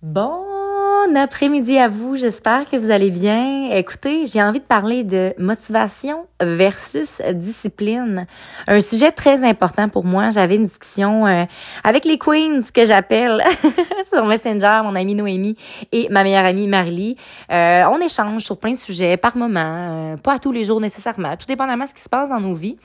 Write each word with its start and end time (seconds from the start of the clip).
Bon 0.00 0.44
après-midi 1.16 1.76
à 1.76 1.88
vous, 1.88 2.16
j'espère 2.16 2.70
que 2.70 2.76
vous 2.76 2.92
allez 2.92 3.10
bien. 3.10 3.68
Écoutez, 3.72 4.26
j'ai 4.26 4.40
envie 4.40 4.60
de 4.60 4.64
parler 4.64 5.02
de 5.02 5.34
motivation 5.38 6.28
versus 6.40 7.20
discipline. 7.34 8.28
Un 8.68 8.80
sujet 8.80 9.10
très 9.10 9.42
important 9.42 9.88
pour 9.88 10.04
moi. 10.04 10.30
J'avais 10.30 10.54
une 10.54 10.62
discussion 10.62 11.26
euh, 11.26 11.44
avec 11.82 12.04
les 12.04 12.16
queens 12.16 12.62
que 12.72 12.86
j'appelle 12.86 13.42
sur 14.08 14.24
Messenger, 14.26 14.82
mon 14.84 14.94
amie 14.94 15.16
Noémie 15.16 15.56
et 15.90 16.08
ma 16.10 16.22
meilleure 16.22 16.44
amie 16.44 16.68
Marly. 16.68 17.16
Euh, 17.50 17.82
on 17.90 17.98
échange 17.98 18.44
sur 18.44 18.56
plein 18.56 18.72
de 18.72 18.78
sujets 18.78 19.16
par 19.16 19.36
moment, 19.36 20.12
euh, 20.12 20.16
pas 20.16 20.38
tous 20.38 20.52
les 20.52 20.62
jours 20.62 20.80
nécessairement, 20.80 21.36
tout 21.36 21.46
dépendamment 21.46 21.84
de 21.84 21.88
ce 21.90 21.94
qui 21.94 22.02
se 22.02 22.08
passe 22.08 22.28
dans 22.28 22.40
nos 22.40 22.54
vies. 22.54 22.78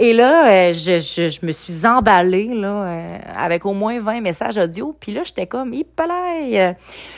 Et 0.00 0.12
là, 0.12 0.46
euh, 0.46 0.72
je, 0.72 1.00
je, 1.00 1.28
je, 1.28 1.44
me 1.44 1.50
suis 1.50 1.84
emballée 1.84 2.54
là, 2.54 2.68
euh, 2.68 3.18
avec 3.36 3.66
au 3.66 3.72
moins 3.72 3.98
20 3.98 4.20
messages 4.20 4.56
audio. 4.56 4.96
Puis 4.98 5.10
là, 5.10 5.22
j'étais 5.24 5.48
comme, 5.48 5.74
hippalaï! 5.74 6.76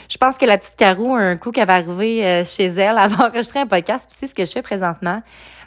Je 0.09 0.17
pense 0.17 0.39
que 0.39 0.47
la 0.47 0.57
petite 0.57 0.77
Caro, 0.77 1.15
un 1.15 1.37
coup 1.37 1.51
qu'elle 1.51 1.67
va 1.67 1.75
arriver 1.75 2.25
euh, 2.25 2.45
chez 2.45 2.67
elle, 2.67 2.97
elle 3.03 3.11
va 3.11 3.27
enregistrer 3.27 3.61
un 3.61 3.67
podcast. 3.67 4.09
Puis 4.09 4.17
c'est 4.19 4.27
ce 4.29 4.35
que 4.35 4.47
je 4.47 4.53
fais 4.53 4.63
présentement. 4.63 5.23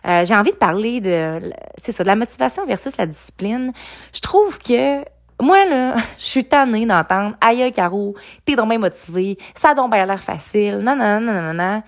J'ai 0.05 0.35
envie 0.35 0.51
de 0.51 0.57
parler 0.57 0.99
de, 0.99 1.39
c'est 1.77 1.93
ça, 1.93 2.03
de 2.03 2.09
la 2.09 2.17
motivation 2.17 2.65
versus 2.65 2.97
la 2.97 3.05
discipline. 3.05 3.71
Je 4.13 4.19
trouve 4.19 4.57
que 4.59 5.01
moi, 5.41 5.65
là, 5.65 5.95
je 6.19 6.25
suis 6.25 6.43
tannée 6.43 6.85
d'entendre, 6.85 7.37
aïe, 7.39 7.71
Caro, 7.71 8.13
t'es 8.43 8.57
donc 8.57 8.67
bien 8.67 8.79
motivée, 8.79 9.37
ça 9.55 9.69
a 9.69 9.73
donc 9.75 9.91
bien 9.91 10.05
l'air 10.05 10.21
facile, 10.21 10.79
non, 10.79 10.95
non, 10.95 11.21
non, 11.21 11.41
non, 11.41 11.53
non. 11.53 11.83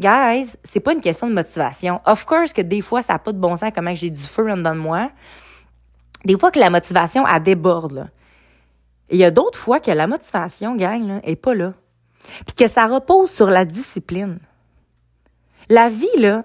Guys, 0.00 0.56
c'est 0.62 0.80
pas 0.80 0.92
une 0.92 1.00
question 1.00 1.28
de 1.28 1.34
motivation. 1.34 2.00
Of 2.06 2.24
course 2.24 2.52
que 2.52 2.62
des 2.62 2.80
fois, 2.80 3.02
ça 3.02 3.14
n'a 3.14 3.18
pas 3.18 3.32
de 3.32 3.38
bon 3.38 3.56
sens 3.56 3.72
comment 3.74 3.94
j'ai 3.94 4.10
du 4.10 4.22
feu 4.22 4.50
en 4.50 4.56
dedans 4.56 4.74
de 4.74 4.80
moi. 4.80 5.10
Des 6.24 6.38
fois 6.38 6.50
que 6.50 6.58
la 6.58 6.70
motivation, 6.70 7.26
elle 7.26 7.42
déborde, 7.42 7.92
là. 7.92 8.08
Il 9.10 9.16
y 9.16 9.24
a 9.24 9.30
d'autres 9.30 9.58
fois 9.58 9.80
que 9.80 9.90
la 9.90 10.06
motivation, 10.06 10.76
gang, 10.76 11.06
là, 11.06 11.20
est 11.24 11.36
pas 11.36 11.54
là. 11.54 11.72
Puis 12.46 12.54
que 12.56 12.68
ça 12.68 12.86
repose 12.86 13.30
sur 13.30 13.48
la 13.48 13.64
discipline. 13.64 14.38
La 15.70 15.88
vie, 15.88 16.06
là, 16.18 16.44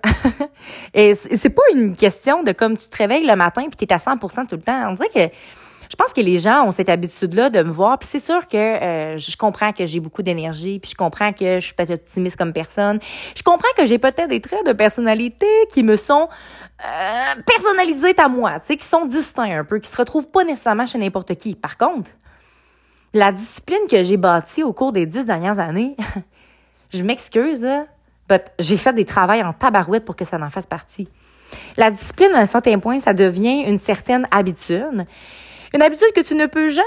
c'est 0.93 1.49
pas 1.49 1.61
une 1.73 1.95
question 1.95 2.43
de 2.43 2.51
comme 2.51 2.77
tu 2.77 2.87
te 2.87 2.97
réveilles 2.97 3.25
le 3.25 3.35
matin 3.35 3.63
puis 3.63 3.85
t'es 3.85 3.93
à 3.93 3.97
100% 3.97 4.47
tout 4.47 4.55
le 4.55 4.61
temps. 4.61 4.89
On 4.89 4.93
dirait 4.93 5.09
que 5.09 5.33
je 5.93 5.95
pense 5.95 6.11
que 6.11 6.21
les 6.21 6.39
gens 6.39 6.65
ont 6.65 6.71
cette 6.71 6.89
habitude-là 6.89 7.51
de 7.51 7.61
me 7.61 7.69
voir. 7.69 7.99
Puis 7.99 8.09
c'est 8.11 8.19
sûr 8.19 8.47
que 8.47 8.57
euh, 8.57 9.15
je 9.19 9.37
comprends 9.37 9.71
que 9.73 9.85
j'ai 9.85 9.99
beaucoup 9.99 10.23
d'énergie, 10.23 10.79
puis 10.79 10.89
je 10.89 10.95
comprends 10.95 11.31
que 11.33 11.59
je 11.59 11.65
suis 11.65 11.75
peut-être 11.75 11.91
optimiste 11.91 12.35
comme 12.35 12.51
personne. 12.51 12.97
Je 13.37 13.43
comprends 13.43 13.69
que 13.77 13.85
j'ai 13.85 13.99
peut-être 13.99 14.27
des 14.27 14.41
traits 14.41 14.65
de 14.65 14.73
personnalité 14.73 15.45
qui 15.71 15.83
me 15.83 15.95
sont 15.95 16.29
euh, 16.83 17.41
personnalisés 17.45 18.15
à 18.17 18.27
moi, 18.27 18.59
tu 18.59 18.65
sais, 18.69 18.77
qui 18.77 18.87
sont 18.87 19.05
distincts 19.05 19.59
un 19.59 19.63
peu, 19.63 19.77
qui 19.77 19.87
se 19.87 19.95
retrouvent 19.95 20.29
pas 20.29 20.43
nécessairement 20.43 20.87
chez 20.87 20.97
n'importe 20.97 21.35
qui. 21.35 21.53
Par 21.53 21.77
contre, 21.77 22.09
la 23.13 23.31
discipline 23.31 23.85
que 23.87 24.01
j'ai 24.01 24.17
bâtie 24.17 24.63
au 24.63 24.73
cours 24.73 24.93
des 24.93 25.05
dix 25.05 25.27
dernières 25.27 25.59
années, 25.59 25.95
je 26.91 27.03
m'excuse, 27.03 27.63
j'ai 28.57 28.77
fait 28.77 28.93
des 28.93 29.05
travails 29.05 29.43
en 29.43 29.53
tabarouette 29.53 30.05
pour 30.05 30.15
que 30.15 30.25
ça 30.25 30.37
en 30.41 30.49
fasse 30.49 30.65
partie. 30.65 31.07
La 31.77 31.91
discipline, 31.91 32.31
à 32.33 32.39
un 32.39 32.47
certain 32.47 32.79
point, 32.79 32.99
ça 32.99 33.13
devient 33.13 33.61
une 33.67 33.77
certaine 33.77 34.27
habitude. 34.31 35.05
Une 35.73 35.81
habitude 35.81 36.11
que 36.15 36.21
tu 36.21 36.35
ne 36.35 36.45
peux 36.45 36.69
jamais 36.69 36.85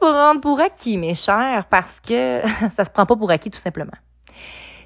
prendre 0.00 0.40
pour 0.40 0.60
acquis, 0.60 0.96
mes 0.96 1.14
chers, 1.14 1.66
parce 1.68 2.00
que 2.00 2.40
ça 2.70 2.84
se 2.84 2.90
prend 2.90 3.06
pas 3.06 3.16
pour 3.16 3.30
acquis 3.30 3.50
tout 3.50 3.58
simplement. 3.58 3.92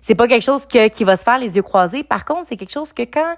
C'est 0.01 0.15
pas 0.15 0.29
quelque 0.29 0.45
chose 0.45 0.65
que, 0.67 0.89
qui 0.89 1.05
va 1.05 1.17
se 1.17 1.25
faire 1.25 1.39
les 1.39 1.57
yeux 1.57 1.63
croisés. 1.63 2.03
Par 2.03 2.25
contre, 2.25 2.47
c'est 2.47 2.57
quelque 2.57 2.73
chose 2.73 2.93
que 2.93 3.03
quand 3.03 3.35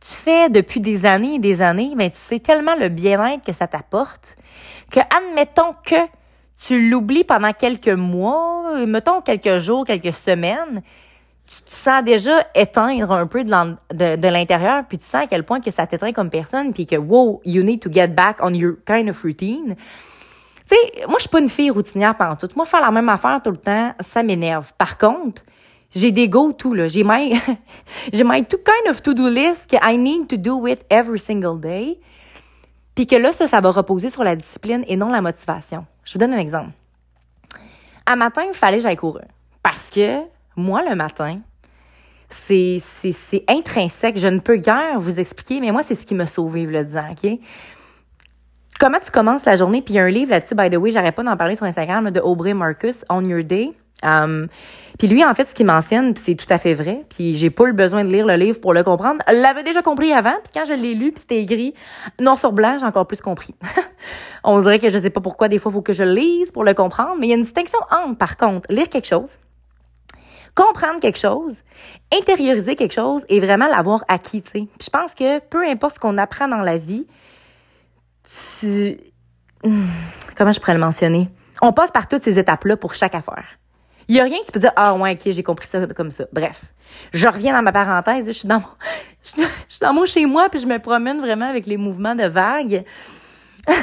tu 0.00 0.12
fais 0.12 0.48
depuis 0.50 0.80
des 0.80 1.06
années 1.06 1.36
et 1.36 1.38
des 1.38 1.62
années, 1.62 1.92
ben, 1.96 2.10
tu 2.10 2.18
sais 2.18 2.38
tellement 2.38 2.74
le 2.76 2.88
bien-être 2.88 3.44
que 3.44 3.52
ça 3.52 3.66
t'apporte 3.66 4.36
que, 4.90 5.00
admettons 5.00 5.74
que 5.84 5.96
tu 6.60 6.88
l'oublies 6.88 7.24
pendant 7.24 7.52
quelques 7.52 7.88
mois, 7.88 8.86
mettons 8.86 9.22
quelques 9.22 9.58
jours, 9.58 9.84
quelques 9.84 10.12
semaines, 10.12 10.82
tu 11.46 11.62
te 11.62 11.70
sens 11.70 12.02
déjà 12.02 12.46
éteindre 12.54 13.12
un 13.12 13.26
peu 13.26 13.44
de, 13.44 14.28
l'intérieur, 14.28 14.84
puis 14.88 14.98
tu 14.98 15.04
sens 15.04 15.22
à 15.22 15.26
quel 15.26 15.44
point 15.44 15.60
que 15.60 15.70
ça 15.70 15.86
t'éteint 15.86 16.12
comme 16.12 16.30
personne, 16.30 16.72
puis 16.72 16.86
que, 16.86 16.96
wow, 16.96 17.42
you 17.44 17.62
need 17.62 17.80
to 17.80 17.90
get 17.92 18.08
back 18.08 18.38
on 18.40 18.54
your 18.54 18.76
kind 18.86 19.08
of 19.08 19.22
routine. 19.22 19.76
Tu 19.76 20.74
sais, 20.74 21.06
moi, 21.06 21.16
je 21.18 21.22
suis 21.22 21.28
pas 21.28 21.40
une 21.40 21.50
fille 21.50 21.70
routinière 21.70 22.16
pendant 22.16 22.36
tout. 22.36 22.48
Moi, 22.56 22.64
faire 22.64 22.80
la 22.80 22.90
même 22.90 23.08
affaire 23.10 23.40
tout 23.42 23.50
le 23.50 23.58
temps, 23.58 23.92
ça 24.00 24.22
m'énerve. 24.22 24.72
Par 24.78 24.96
contre, 24.96 25.42
j'ai 25.94 26.10
des 26.10 26.28
go-to, 26.28 26.72
là. 26.72 26.88
J'ai 26.88 27.04
my, 27.04 27.38
j'ai 28.12 28.24
my 28.24 28.44
tout 28.44 28.58
kind 28.64 28.90
of 28.90 29.02
to-do 29.02 29.28
list 29.28 29.70
que 29.70 29.76
I 29.82 29.98
need 29.98 30.28
to 30.28 30.36
do 30.36 30.66
it 30.66 30.84
every 30.88 31.20
single 31.20 31.60
day. 31.60 32.00
Puis 32.94 33.06
que 33.06 33.16
là, 33.16 33.32
ça, 33.32 33.46
ça 33.46 33.60
va 33.60 33.70
reposer 33.70 34.08
sur 34.08 34.24
la 34.24 34.36
discipline 34.36 34.84
et 34.88 34.96
non 34.96 35.08
la 35.08 35.20
motivation. 35.20 35.84
Je 36.04 36.14
vous 36.14 36.18
donne 36.18 36.32
un 36.32 36.38
exemple. 36.38 36.70
À 38.06 38.16
matin, 38.16 38.44
il 38.48 38.54
fallait 38.54 38.78
que 38.78 38.82
j'aille 38.82 38.96
courir. 38.96 39.26
Parce 39.62 39.90
que 39.90 40.20
moi, 40.56 40.82
le 40.88 40.94
matin, 40.94 41.40
c'est, 42.28 43.44
intrinsèque. 43.48 44.18
Je 44.18 44.28
ne 44.28 44.38
peux 44.38 44.56
guère 44.56 44.98
vous 44.98 45.20
expliquer, 45.20 45.60
mais 45.60 45.70
moi, 45.70 45.82
c'est 45.82 45.94
ce 45.94 46.06
qui 46.06 46.14
m'a 46.14 46.26
sauvé, 46.26 46.66
le 46.66 46.84
disant, 46.84 47.10
OK? 47.10 47.38
Comment 48.80 48.98
tu 48.98 49.10
commences 49.10 49.44
la 49.44 49.56
journée? 49.56 49.82
Puis 49.82 49.94
il 49.94 49.96
y 49.98 50.00
a 50.00 50.04
un 50.04 50.10
livre 50.10 50.32
là-dessus, 50.32 50.54
by 50.54 50.68
the 50.68 50.76
way, 50.76 50.90
j'arrête 50.90 51.14
pas 51.14 51.22
d'en 51.22 51.36
parler 51.36 51.54
sur 51.54 51.64
Instagram, 51.64 52.10
de 52.10 52.20
Aubrey 52.20 52.54
Marcus, 52.54 53.04
On 53.08 53.24
Your 53.24 53.44
Day. 53.44 53.70
Um, 54.02 54.48
puis 54.98 55.08
lui, 55.08 55.24
en 55.24 55.32
fait, 55.32 55.48
ce 55.48 55.54
qu'il 55.54 55.64
mentionne, 55.64 56.14
c'est 56.16 56.34
tout 56.34 56.46
à 56.50 56.58
fait 56.58 56.74
vrai. 56.74 57.02
Puis 57.08 57.36
j'ai 57.36 57.50
pas 57.50 57.66
eu 57.66 57.72
besoin 57.72 58.04
de 58.04 58.10
lire 58.10 58.26
le 58.26 58.34
livre 58.34 58.60
pour 58.60 58.74
le 58.74 58.82
comprendre. 58.82 59.20
Je 59.28 59.34
l'avais 59.34 59.62
déjà 59.62 59.80
compris 59.80 60.12
avant. 60.12 60.34
Puis 60.42 60.52
quand 60.52 60.64
je 60.64 60.74
l'ai 60.74 60.94
lu, 60.94 61.12
puis 61.12 61.20
c'était 61.20 61.40
écrit 61.40 61.72
noir 62.20 62.36
sur 62.36 62.52
blanc, 62.52 62.76
j'ai 62.78 62.86
encore 62.86 63.06
plus 63.06 63.20
compris. 63.20 63.54
On 64.44 64.60
dirait 64.60 64.80
que 64.80 64.90
je 64.90 64.98
sais 64.98 65.10
pas 65.10 65.20
pourquoi 65.20 65.48
des 65.48 65.58
fois 65.58 65.72
faut 65.72 65.82
que 65.82 65.92
je 65.92 66.02
lise 66.02 66.50
pour 66.52 66.64
le 66.64 66.74
comprendre. 66.74 67.14
Mais 67.18 67.28
il 67.28 67.30
y 67.30 67.32
a 67.32 67.36
une 67.36 67.44
distinction 67.44 67.78
entre, 67.90 68.18
par 68.18 68.36
contre, 68.36 68.70
lire 68.72 68.88
quelque 68.88 69.06
chose 69.06 69.38
comprendre 70.54 71.00
quelque 71.00 71.18
chose, 71.18 71.62
intérioriser 72.16 72.76
quelque 72.76 72.92
chose 72.92 73.22
et 73.28 73.40
vraiment 73.40 73.66
l'avoir 73.66 74.04
acquis, 74.08 74.42
tu 74.42 74.50
sais. 74.50 74.68
Je 74.80 74.90
pense 74.90 75.14
que 75.14 75.40
peu 75.40 75.66
importe 75.66 75.96
ce 75.96 76.00
qu'on 76.00 76.18
apprend 76.18 76.48
dans 76.48 76.62
la 76.62 76.78
vie, 76.78 77.06
tu... 78.24 78.98
Hmm, 79.64 79.86
comment 80.36 80.52
je 80.52 80.60
pourrais 80.60 80.74
le 80.74 80.80
mentionner? 80.80 81.28
On 81.62 81.72
passe 81.72 81.90
par 81.90 82.08
toutes 82.08 82.22
ces 82.22 82.38
étapes-là 82.38 82.76
pour 82.76 82.94
chaque 82.94 83.14
affaire. 83.14 83.58
Il 84.06 84.16
y 84.16 84.20
a 84.20 84.24
rien 84.24 84.38
que 84.40 84.46
tu 84.46 84.52
peux 84.52 84.60
dire, 84.60 84.72
ah 84.76 84.94
ouais, 84.94 85.12
ok, 85.14 85.32
j'ai 85.32 85.42
compris 85.42 85.66
ça 85.66 85.86
comme 85.88 86.10
ça. 86.10 86.24
Bref, 86.32 86.64
je 87.12 87.26
reviens 87.26 87.54
dans 87.54 87.62
ma 87.62 87.72
parenthèse, 87.72 88.26
je 88.26 88.32
suis 88.32 88.48
dans 88.48 88.60
mon, 88.60 88.66
je 89.24 89.42
suis 89.68 89.80
dans 89.80 89.94
mon 89.94 90.04
chez 90.04 90.26
moi 90.26 90.48
puis 90.50 90.60
je 90.60 90.66
me 90.66 90.78
promène 90.78 91.20
vraiment 91.20 91.48
avec 91.48 91.66
les 91.66 91.76
mouvements 91.76 92.14
de 92.14 92.24
vagues. 92.24 92.84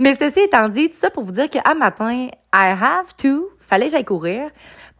Mais 0.00 0.16
ceci 0.16 0.40
étant 0.40 0.68
dit, 0.68 0.88
tout 0.90 0.96
ça 0.96 1.10
pour 1.10 1.22
vous 1.22 1.32
dire 1.32 1.50
que 1.50 1.58
à 1.64 1.74
matin, 1.74 2.28
I 2.54 2.74
have 2.80 3.14
to, 3.18 3.50
fallait 3.58 3.86
que 3.86 3.92
j'aille 3.92 4.04
courir 4.04 4.50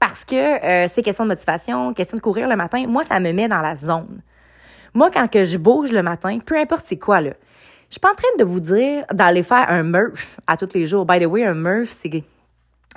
parce 0.01 0.25
que 0.25 0.35
euh, 0.35 0.89
c'est 0.89 1.03
question 1.03 1.25
de 1.25 1.29
motivation, 1.31 1.93
question 1.93 2.17
de 2.17 2.23
courir 2.23 2.49
le 2.49 2.57
matin. 2.57 2.85
Moi, 2.87 3.03
ça 3.03 3.21
me 3.21 3.33
met 3.33 3.49
dans 3.49 3.61
la 3.61 3.75
zone. 3.77 4.23
Moi, 4.95 5.11
quand 5.11 5.29
que 5.29 5.45
je 5.45 5.59
bouge 5.59 5.93
le 5.93 6.03
matin, 6.03 6.39
peu 6.45 6.57
importe 6.57 6.87
c'est 6.87 6.99
quoi, 6.99 7.21
là, 7.21 7.33
je 7.89 7.95
suis 7.95 8.01
pas 8.01 8.11
en 8.11 8.15
train 8.15 8.29
de 8.39 8.45
vous 8.45 8.61
dire 8.61 9.05
d'aller 9.13 9.43
faire 9.43 9.67
un 9.71 9.83
Murph 9.83 10.39
à 10.47 10.57
tous 10.57 10.75
les 10.75 10.87
jours. 10.87 11.07
By 11.07 11.19
the 11.19 11.27
way, 11.27 11.45
un 11.45 11.55
Murph, 11.55 11.89
c'est... 11.91 12.23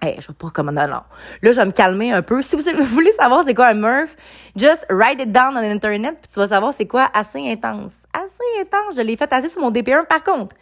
Hey, 0.02 0.16
je 0.18 0.22
sais 0.22 0.34
pas 0.34 0.50
comment... 0.54 0.72
Non, 0.72 0.88
non. 0.88 1.02
Là, 1.42 1.52
je 1.52 1.52
vais 1.52 1.66
me 1.66 1.72
calmer 1.72 2.12
un 2.12 2.22
peu. 2.22 2.42
Si 2.42 2.58
vous 2.58 2.64
voulez 2.84 3.12
savoir 3.14 3.44
c'est 3.46 3.54
quoi 3.54 3.68
un 3.68 3.76
Murph, 3.76 4.18
just 4.56 4.86
write 4.90 5.22
it 5.22 5.32
down 5.32 5.56
on 5.56 5.60
Internet, 5.60 6.18
puis 6.22 6.32
tu 6.34 6.40
vas 6.40 6.48
savoir 6.48 6.74
c'est 6.76 6.88
quoi 6.88 7.10
assez 7.14 7.40
intense. 7.50 8.00
Assez 8.14 8.62
intense. 8.62 8.98
Je 8.98 9.02
l'ai 9.02 9.16
fait 9.16 9.32
assez 9.32 9.48
sur 9.48 9.62
mon 9.62 9.72
DP1, 9.72 10.08
par 10.08 10.24
contre. 10.24 10.56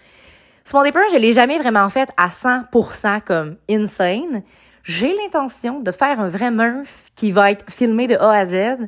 Sur 0.63 0.77
mon 0.77 0.85
DP1, 0.85 1.13
je 1.13 1.17
l'ai 1.17 1.33
jamais 1.33 1.57
vraiment 1.57 1.89
fait 1.89 2.09
à 2.15 2.27
100% 2.27 3.21
comme 3.21 3.55
insane 3.67 4.43
j'ai 4.83 5.13
l'intention 5.13 5.79
de 5.79 5.91
faire 5.91 6.19
un 6.19 6.29
vrai 6.29 6.51
Murph 6.51 7.09
qui 7.15 7.31
va 7.31 7.51
être 7.51 7.69
filmé 7.71 8.07
de 8.07 8.15
A 8.15 8.31
à 8.31 8.45
Z. 8.45 8.87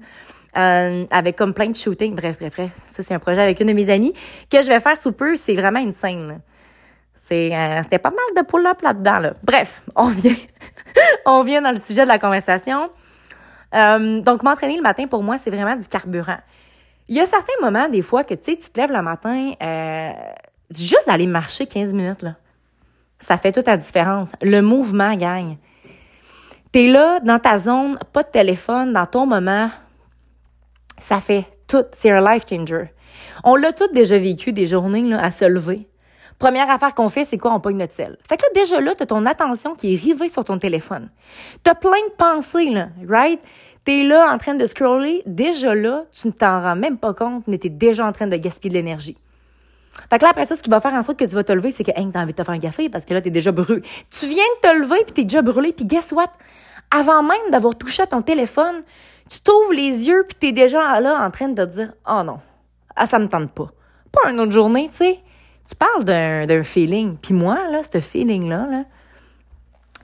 Euh, 0.58 1.06
avec 1.12 1.38
comme 1.38 1.54
plein 1.54 1.70
de 1.70 1.76
shooting. 1.76 2.16
Bref, 2.16 2.38
bref, 2.38 2.54
bref. 2.56 2.72
Ça, 2.90 3.04
c'est 3.04 3.14
un 3.14 3.20
projet 3.20 3.42
avec 3.42 3.60
une 3.62 3.68
de 3.68 3.74
mes 3.74 3.90
amies 3.90 4.14
que 4.50 4.62
je 4.62 4.68
vais 4.68 4.80
faire 4.80 4.98
sous 4.98 5.14
peu. 5.14 5.36
C'est 5.36 5.56
vraiment 5.56 5.80
une 5.80 5.94
scène. 5.94 6.42
C'est, 7.14 7.56
euh, 7.56 7.84
c'était 7.84 8.00
pas 8.00 8.10
mal 8.10 8.44
de 8.44 8.48
pull-up 8.48 8.82
là-dedans, 8.82 9.20
là. 9.20 9.34
Bref, 9.44 9.84
on 9.96 10.10
vient, 10.10 10.36
on 11.26 11.44
vient 11.44 11.62
dans 11.62 11.72
le 11.72 11.78
sujet 11.78 12.04
de 12.04 12.10
la 12.10 12.20
conversation. 12.20 12.90
Euh, 13.74 14.20
donc, 14.22 14.44
m'entraîner 14.44 14.76
le 14.76 14.82
matin, 14.82 15.08
pour 15.08 15.24
moi, 15.24 15.38
c'est 15.38 15.52
vraiment 15.52 15.76
du 15.76 15.88
carburant. 15.88 16.40
Il 17.08 17.16
y 17.16 17.22
a 17.22 17.26
certains 17.26 17.54
moments, 17.62 17.88
des 17.88 18.02
fois, 18.02 18.24
que, 18.24 18.34
tu 18.34 18.52
sais, 18.52 18.58
tu 18.58 18.70
te 18.70 18.80
lèves 18.80 18.92
le 18.92 19.02
matin, 19.02 19.54
juste 20.74 21.08
aller 21.08 21.28
marcher 21.28 21.66
15 21.66 21.94
minutes, 21.94 22.24
là. 22.24 22.36
Ça 23.20 23.38
fait 23.38 23.52
toute 23.52 23.68
la 23.68 23.78
différence. 23.78 24.32
Le 24.42 24.62
mouvement 24.62 25.16
gagne. 25.16 25.58
T'es 26.72 26.88
là, 26.88 27.20
dans 27.20 27.40
ta 27.40 27.58
zone, 27.58 28.00
pas 28.14 28.24
de 28.24 28.30
téléphone, 28.30 28.94
dans 28.94 29.06
ton 29.06 29.26
moment. 29.26 29.70
Ça 31.00 31.20
fait 31.20 31.46
tout. 31.68 31.84
C'est 31.92 32.12
un 32.12 32.22
life 32.22 32.44
changer. 32.50 32.94
On 33.44 33.56
l'a 33.56 33.74
tout 33.74 33.92
déjà 33.94 34.18
vécu, 34.18 34.54
des 34.54 34.68
journées 34.68 35.02
là, 35.02 35.22
à 35.22 35.32
se 35.32 35.44
lever. 35.44 35.90
Première 36.40 36.70
affaire 36.72 36.96
qu'on 36.96 37.10
fait, 37.10 37.26
c'est 37.26 37.38
quoi? 37.38 37.54
On 37.54 37.60
pogne 37.60 37.78
notre 37.78 37.94
sel. 37.94 38.18
Fait 38.28 38.38
que 38.38 38.44
là, 38.44 38.50
déjà 38.56 38.80
là, 38.80 38.96
t'as 38.98 39.06
ton 39.06 39.26
attention 39.26 39.76
qui 39.76 39.94
est 39.94 39.98
rivée 39.98 40.30
sur 40.30 40.46
ton 40.46 40.58
téléphone. 40.58 41.10
T'as 41.62 41.76
plein 41.76 41.92
de 41.92 42.16
pensées, 42.18 42.70
là, 42.70 42.88
right? 43.08 43.40
T'es 43.84 44.04
là 44.04 44.32
en 44.34 44.38
train 44.38 44.56
de 44.56 44.66
scroller. 44.66 45.24
Déjà 45.26 45.76
là, 45.76 46.06
tu 46.12 46.28
ne 46.28 46.32
t'en 46.32 46.62
rends 46.62 46.76
même 46.76 46.98
pas 46.98 47.14
compte, 47.14 47.44
mais 47.48 47.58
t'es 47.58 47.70
déjà 47.70 48.08
en 48.08 48.12
train 48.12 48.28
de 48.28 48.38
gaspiller 48.38 48.70
de 48.70 48.76
l'énergie. 48.76 49.18
Fait 50.10 50.18
que 50.18 50.24
là, 50.24 50.32
après 50.32 50.46
ça, 50.46 50.56
ce 50.56 50.64
qui 50.64 50.70
va 50.70 50.80
faire 50.80 50.94
en 50.94 51.02
sorte 51.02 51.20
que 51.20 51.26
tu 51.26 51.36
vas 51.36 51.44
te 51.44 51.52
lever, 51.52 51.72
c'est 51.72 51.84
que, 51.84 51.92
hey, 51.96 52.10
t'as 52.12 52.22
envie 52.22 52.34
de 52.34 52.38
te 52.38 52.44
faire 52.44 52.54
un 52.54 52.60
café 52.60 52.90
parce 52.90 53.06
que 53.06 53.14
là, 53.14 53.22
t'es 53.22 53.32
déjà 53.32 53.52
brûlé. 53.52 53.82
Tu 54.10 54.28
viens 54.28 54.44
de 54.62 54.68
te 54.68 54.78
lever 54.80 55.04
puis 55.06 55.14
t'es 55.14 55.24
déjà 55.24 55.42
brûlé 55.42 55.74
puis 55.74 55.86
guess 55.86 56.12
what? 56.12 56.32
Avant 56.90 57.24
même 57.24 57.52
d'avoir 57.52 57.76
touché 57.76 58.04
à 58.04 58.08
ton 58.08 58.22
téléphone, 58.22 58.82
tu 59.30 59.40
t'ouvres 59.42 59.74
les 59.74 60.08
yeux 60.08 60.26
puis 60.28 60.36
t'es 60.40 60.52
déjà 60.52 61.00
là 61.00 61.26
en 61.26 61.32
train 61.32 61.50
de 61.50 61.64
te 61.64 61.70
dire, 61.70 61.94
oh 62.10 62.24
non, 62.24 62.40
ah, 62.96 63.06
ça 63.06 63.20
me 63.20 63.28
tente 63.28 63.52
pas. 63.52 63.72
Pas 64.12 64.30
une 64.30 64.40
autre 64.40 64.52
journée, 64.52 64.90
tu 64.92 64.98
sais. 64.98 65.20
Tu 65.68 65.76
parles 65.76 66.04
d'un 66.04 66.64
feeling. 66.64 67.18
Puis 67.18 67.34
moi, 67.34 67.70
là, 67.70 67.82
ce 67.84 68.00
feeling-là, 68.00 68.68
là, 68.70 68.84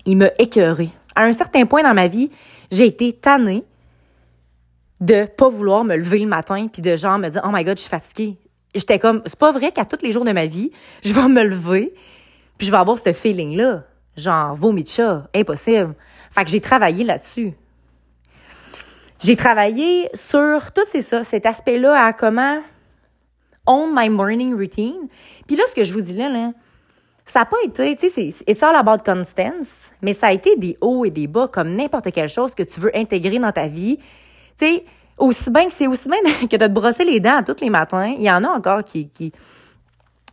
il 0.06 0.18
m'a 0.18 0.30
écœuré. 0.40 0.90
À 1.16 1.24
un 1.24 1.33
certain 1.33 1.66
point 1.66 1.83
dans 1.83 1.94
ma 1.94 2.07
vie, 2.07 2.31
j'ai 2.72 2.86
été 2.86 3.12
tannée 3.12 3.66
de 5.01 5.25
pas 5.25 5.50
vouloir 5.50 5.83
me 5.83 5.95
lever 5.95 6.19
le 6.19 6.28
matin 6.28 6.68
puis 6.72 6.81
de 6.81 6.95
genre 6.95 7.18
me 7.18 7.30
dire 7.30 7.42
oh 7.45 7.50
my 7.51 7.63
god 7.63 7.78
je 7.78 7.81
suis 7.81 7.90
fatiguée 7.90 8.38
j'étais 8.77 9.00
comme 9.00 9.21
c'est 9.25 9.38
pas 9.38 9.51
vrai 9.51 9.71
qu'à 9.71 9.85
tous 9.85 10.03
les 10.03 10.12
jours 10.12 10.25
de 10.25 10.31
ma 10.31 10.45
vie 10.45 10.71
je 11.03 11.13
vais 11.13 11.27
me 11.27 11.44
lever 11.44 11.94
puis 12.57 12.68
je 12.68 12.71
vais 12.71 12.77
avoir 12.77 12.97
ce 13.00 13.13
feeling 13.13 13.56
là 13.56 13.83
genre 14.15 14.56
vomi 14.56 14.83
de 14.83 14.89
chat 14.89 15.27
impossible. 15.35 15.94
Fait 16.31 16.44
que 16.44 16.50
j'ai 16.50 16.62
travaillé 16.62 17.03
là-dessus. 17.03 17.53
J'ai 19.19 19.35
travaillé 19.35 20.09
sur 20.13 20.71
tout 20.74 20.81
c'est 20.88 21.01
ça 21.01 21.24
cet 21.24 21.45
aspect 21.45 21.77
là 21.77 22.06
à 22.06 22.13
comment 22.13 22.62
own 23.65 23.91
my 23.94 24.09
morning 24.09 24.56
routine. 24.56 25.07
Puis 25.45 25.56
là 25.56 25.63
ce 25.69 25.75
que 25.75 25.83
je 25.83 25.94
vous 25.94 26.01
dis 26.01 26.13
là 26.13 26.30
là 26.30 26.51
ça 27.27 27.39
n'a 27.39 27.45
pas 27.45 27.57
été, 27.65 27.95
tu 27.97 28.09
sais, 28.09 28.33
it's 28.47 28.63
all 28.63 28.75
about 28.75 29.03
constance, 29.03 29.91
mais 30.01 30.13
ça 30.13 30.27
a 30.27 30.31
été 30.31 30.56
des 30.56 30.77
hauts 30.80 31.03
et 31.03 31.09
des 31.09 31.27
bas 31.27 31.50
comme 31.50 31.75
n'importe 31.75 32.12
quelle 32.13 32.30
chose 32.30 32.56
que 32.56 32.63
tu 32.63 32.80
veux 32.80 32.95
intégrer 32.95 33.38
dans 33.38 33.51
ta 33.51 33.68
vie. 33.68 33.97
Tu 34.57 34.65
sais, 34.65 34.85
aussi 35.18 35.50
bien 35.52 35.68
que 35.68 35.74
c'est 35.74 35.88
aussi 35.88 36.10
bien 36.10 36.19
que 36.48 36.56
de 36.56 36.68
te 36.68 36.72
brosser 36.72 37.06
les 37.06 37.19
dents 37.19 37.42
tous 37.46 37.62
les 37.62 37.69
matins. 37.69 38.14
Il 38.18 38.24
y 38.24 38.31
en 38.31 38.44
a 38.44 38.50
encore 38.50 38.84
qui, 38.84 39.10
qui 39.10 39.31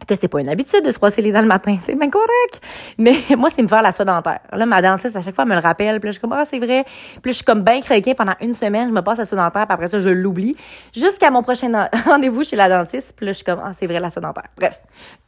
que 0.07 0.15
c'est 0.17 0.29
pas 0.29 0.41
une 0.41 0.49
habitude 0.49 0.85
de 0.85 0.91
se 0.91 0.99
brosser 0.99 1.23
les 1.23 1.33
dents 1.33 1.41
le 1.41 1.47
matin, 1.47 1.77
c'est 1.81 1.95
bien 1.95 2.11
correct. 2.11 2.61
Mais 2.99 3.15
moi, 3.37 3.49
c'est 3.55 3.63
me 3.63 3.69
faire 3.69 3.83
la 3.83 3.93
soie 3.93 4.05
dentaire. 4.05 4.41
Là, 4.53 4.67
ma 4.67 4.83
dentiste, 4.83 5.17
à 5.17 5.23
chaque 5.23 5.35
fois, 5.35 5.45
me 5.45 5.55
le 5.55 5.61
rappelle. 5.61 5.99
Puis 6.01 6.09
là, 6.09 6.11
je 6.11 6.19
suis 6.19 6.21
comme, 6.21 6.33
ah, 6.33 6.45
c'est 6.45 6.59
vrai. 6.59 6.85
Puis 7.23 7.33
je 7.33 7.37
suis 7.37 7.45
comme 7.45 7.63
bien 7.63 7.81
craquée 7.81 8.15
pendant 8.15 8.35
une 8.41 8.53
semaine. 8.53 8.89
Je 8.89 8.95
me 8.95 9.03
passe 9.03 9.19
la 9.19 9.25
soie 9.25 9.39
dentaire. 9.39 9.67
Puis 9.67 9.75
après 9.75 9.89
ça, 9.89 10.01
je 10.01 10.09
l'oublie. 10.09 10.57
Jusqu'à 10.95 11.31
mon 11.31 11.43
prochain 11.43 11.89
rendez-vous 12.07 12.45
chez 12.45 12.57
la 12.57 12.69
dentiste. 12.69 13.15
Puis 13.17 13.27
là, 13.27 13.33
je 13.33 13.37
suis 13.37 13.45
comme, 13.45 13.61
ah, 13.65 13.73
c'est 13.79 13.87
vrai, 13.87 14.01
la 14.01 14.11
soie 14.11 14.23
dentaire. 14.23 14.49
Bref. 14.57 14.81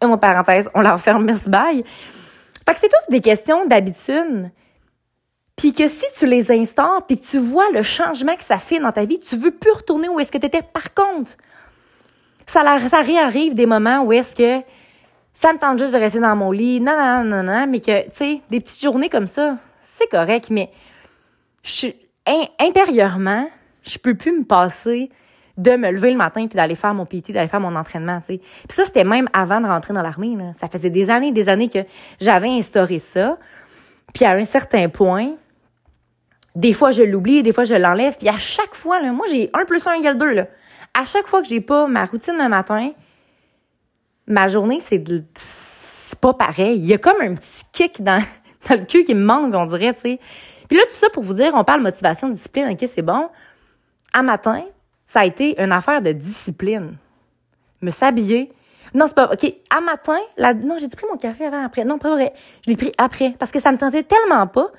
Une 0.03 0.17
parenthèse, 0.19 0.69
on 0.75 0.81
la 0.81 0.93
referme, 0.93 1.25
merci, 1.25 1.49
bye. 1.49 1.85
Fait 2.67 2.75
que 2.75 2.81
c'est 2.81 2.89
toutes 2.89 3.11
des 3.11 3.21
questions 3.21 3.65
d'habitude. 3.67 4.51
Puis 5.57 5.73
que 5.73 5.89
si 5.89 6.05
tu 6.17 6.27
les 6.27 6.53
instaures, 6.53 7.05
puis 7.07 7.19
que 7.19 7.25
tu 7.25 7.39
vois 7.39 7.69
le 7.73 7.83
changement 7.83 8.37
que 8.37 8.45
ça 8.45 8.59
fait 8.59 8.79
dans 8.79 8.93
ta 8.93 9.07
vie, 9.07 9.19
tu 9.19 9.37
veux 9.37 9.51
plus 9.51 9.71
retourner 9.71 10.09
où 10.09 10.21
est-ce 10.21 10.31
que 10.31 10.39
tu 10.39 10.47
étais. 10.47 10.63
Par 10.63 10.93
contre, 10.93 11.33
ça, 12.47 12.63
réarrive 13.01 13.55
des 13.55 13.67
moments 13.67 14.03
où 14.05 14.13
est-ce 14.13 14.37
que 14.37 14.65
ça 15.33 15.53
me 15.53 15.59
tente 15.59 15.79
juste 15.79 15.93
de 15.93 15.99
rester 15.99 16.21
dans 16.21 16.37
mon 16.37 16.51
lit, 16.51 16.81
non, 16.81 16.97
non, 16.97 17.25
non, 17.25 17.43
non, 17.43 17.67
mais 17.67 17.81
que, 17.81 18.05
tu 18.05 18.11
sais, 18.13 18.41
des 18.51 18.61
petites 18.61 18.83
journées 18.83 19.09
comme 19.09 19.27
ça, 19.27 19.57
c'est 19.83 20.09
correct, 20.09 20.49
mais 20.51 20.71
je, 21.63 21.89
intérieurement, 22.61 23.49
je 23.83 23.99
peux 23.99 24.15
plus 24.15 24.39
me 24.39 24.45
passer 24.45 25.11
de 25.57 25.71
me 25.73 25.91
lever 25.91 26.11
le 26.11 26.19
matin 26.19 26.47
puis 26.47 26.57
d'aller 26.57 26.75
faire 26.75 26.93
mon 26.93 27.07
PT, 27.07 27.33
d'aller 27.33 27.49
faire 27.49 27.61
mon 27.61 27.75
entraînement, 27.77 28.21
tu 28.21 28.35
sais. 28.35 28.39
Puis 28.39 28.77
ça, 28.77 28.85
c'était 28.85 29.05
même 29.05 29.29
avant 29.33 29.61
de 29.61 29.67
rentrer 29.67 29.95
dans 29.95 30.03
l'armée. 30.03 30.37
Ça 30.59 30.69
faisait 30.69 30.91
des 30.91 31.09
années 31.09 31.29
et 31.29 31.33
des 31.33 31.49
années 31.49 31.71
que 31.71 31.79
j'avais 32.21 32.49
instauré 32.49 32.99
ça. 32.99 33.39
Puis 34.13 34.25
à 34.27 34.33
un 34.33 34.45
certain 34.45 34.89
point, 34.91 35.33
des 36.57 36.73
fois, 36.73 36.91
je 36.91 37.03
l'oublie, 37.03 37.43
des 37.43 37.53
fois, 37.53 37.65
je 37.65 37.75
l'enlève. 37.75 38.17
Puis 38.17 38.29
à 38.29 38.39
chaque 38.39 38.75
fois, 38.75 39.01
là, 39.01 39.13
moi, 39.13 39.27
j'ai 39.31 39.51
1 39.53 39.67
plus 39.67 39.87
1 39.87 39.93
égale 39.93 40.17
2. 40.17 40.31
Là. 40.31 40.47
À 40.95 41.05
chaque 41.05 41.29
fois 41.29 41.43
que 41.43 41.49
j'ai 41.49 41.61
pas 41.61 41.87
ma 41.87 42.07
routine 42.07 42.35
le 42.39 42.49
matin, 42.49 42.93
ma 44.27 44.49
journée, 44.49 44.79
c'est 44.81 45.05
pas 46.19 46.33
pareil. 46.33 46.79
Il 46.79 46.87
y 46.87 46.95
a 46.95 46.99
comme 46.99 47.21
un 47.21 47.35
petit 47.35 47.63
kick 47.73 48.03
dans, 48.03 48.23
le 48.71 48.85
cul 48.87 49.05
qui 49.05 49.15
me 49.15 49.23
manque, 49.23 49.55
on 49.55 49.67
dirait, 49.67 49.93
tu 49.93 50.01
sais. 50.01 50.21
Puis 50.67 50.79
là, 50.79 50.85
tout 50.85 50.97
ça 50.97 51.11
pour 51.11 51.23
vous 51.23 51.35
dire, 51.35 51.53
on 51.55 51.63
parle 51.63 51.83
motivation, 51.83 52.31
discipline, 52.31 52.71
OK, 52.73 52.89
c'est 52.91 53.03
bon. 53.03 53.29
À 54.15 54.23
matin, 54.23 54.65
ça 55.05 55.21
a 55.21 55.25
été 55.27 55.61
une 55.63 55.73
affaire 55.73 56.01
de 56.01 56.13
discipline. 56.13 56.97
Me 57.83 57.91
s'habiller. 57.91 58.51
Non, 58.95 59.07
c'est 59.07 59.15
pas 59.15 59.31
OK. 59.31 59.45
À 59.69 59.83
matin, 59.83 60.17
non, 60.65 60.79
j'ai 60.79 60.89
pris 60.89 61.07
mon 61.09 61.19
café 61.19 61.45
avant, 61.45 61.65
après? 61.67 61.85
Non, 61.85 61.99
pas 61.99 62.11
vrai. 62.11 62.33
Je 62.65 62.71
l'ai 62.71 62.77
pris 62.77 62.93
après 62.97 63.35
parce 63.39 63.53
que 63.53 63.61
ça 63.61 63.71
me 63.71 63.77
tentait 63.77 64.05
tellement 64.05 64.47
pas 64.47 64.73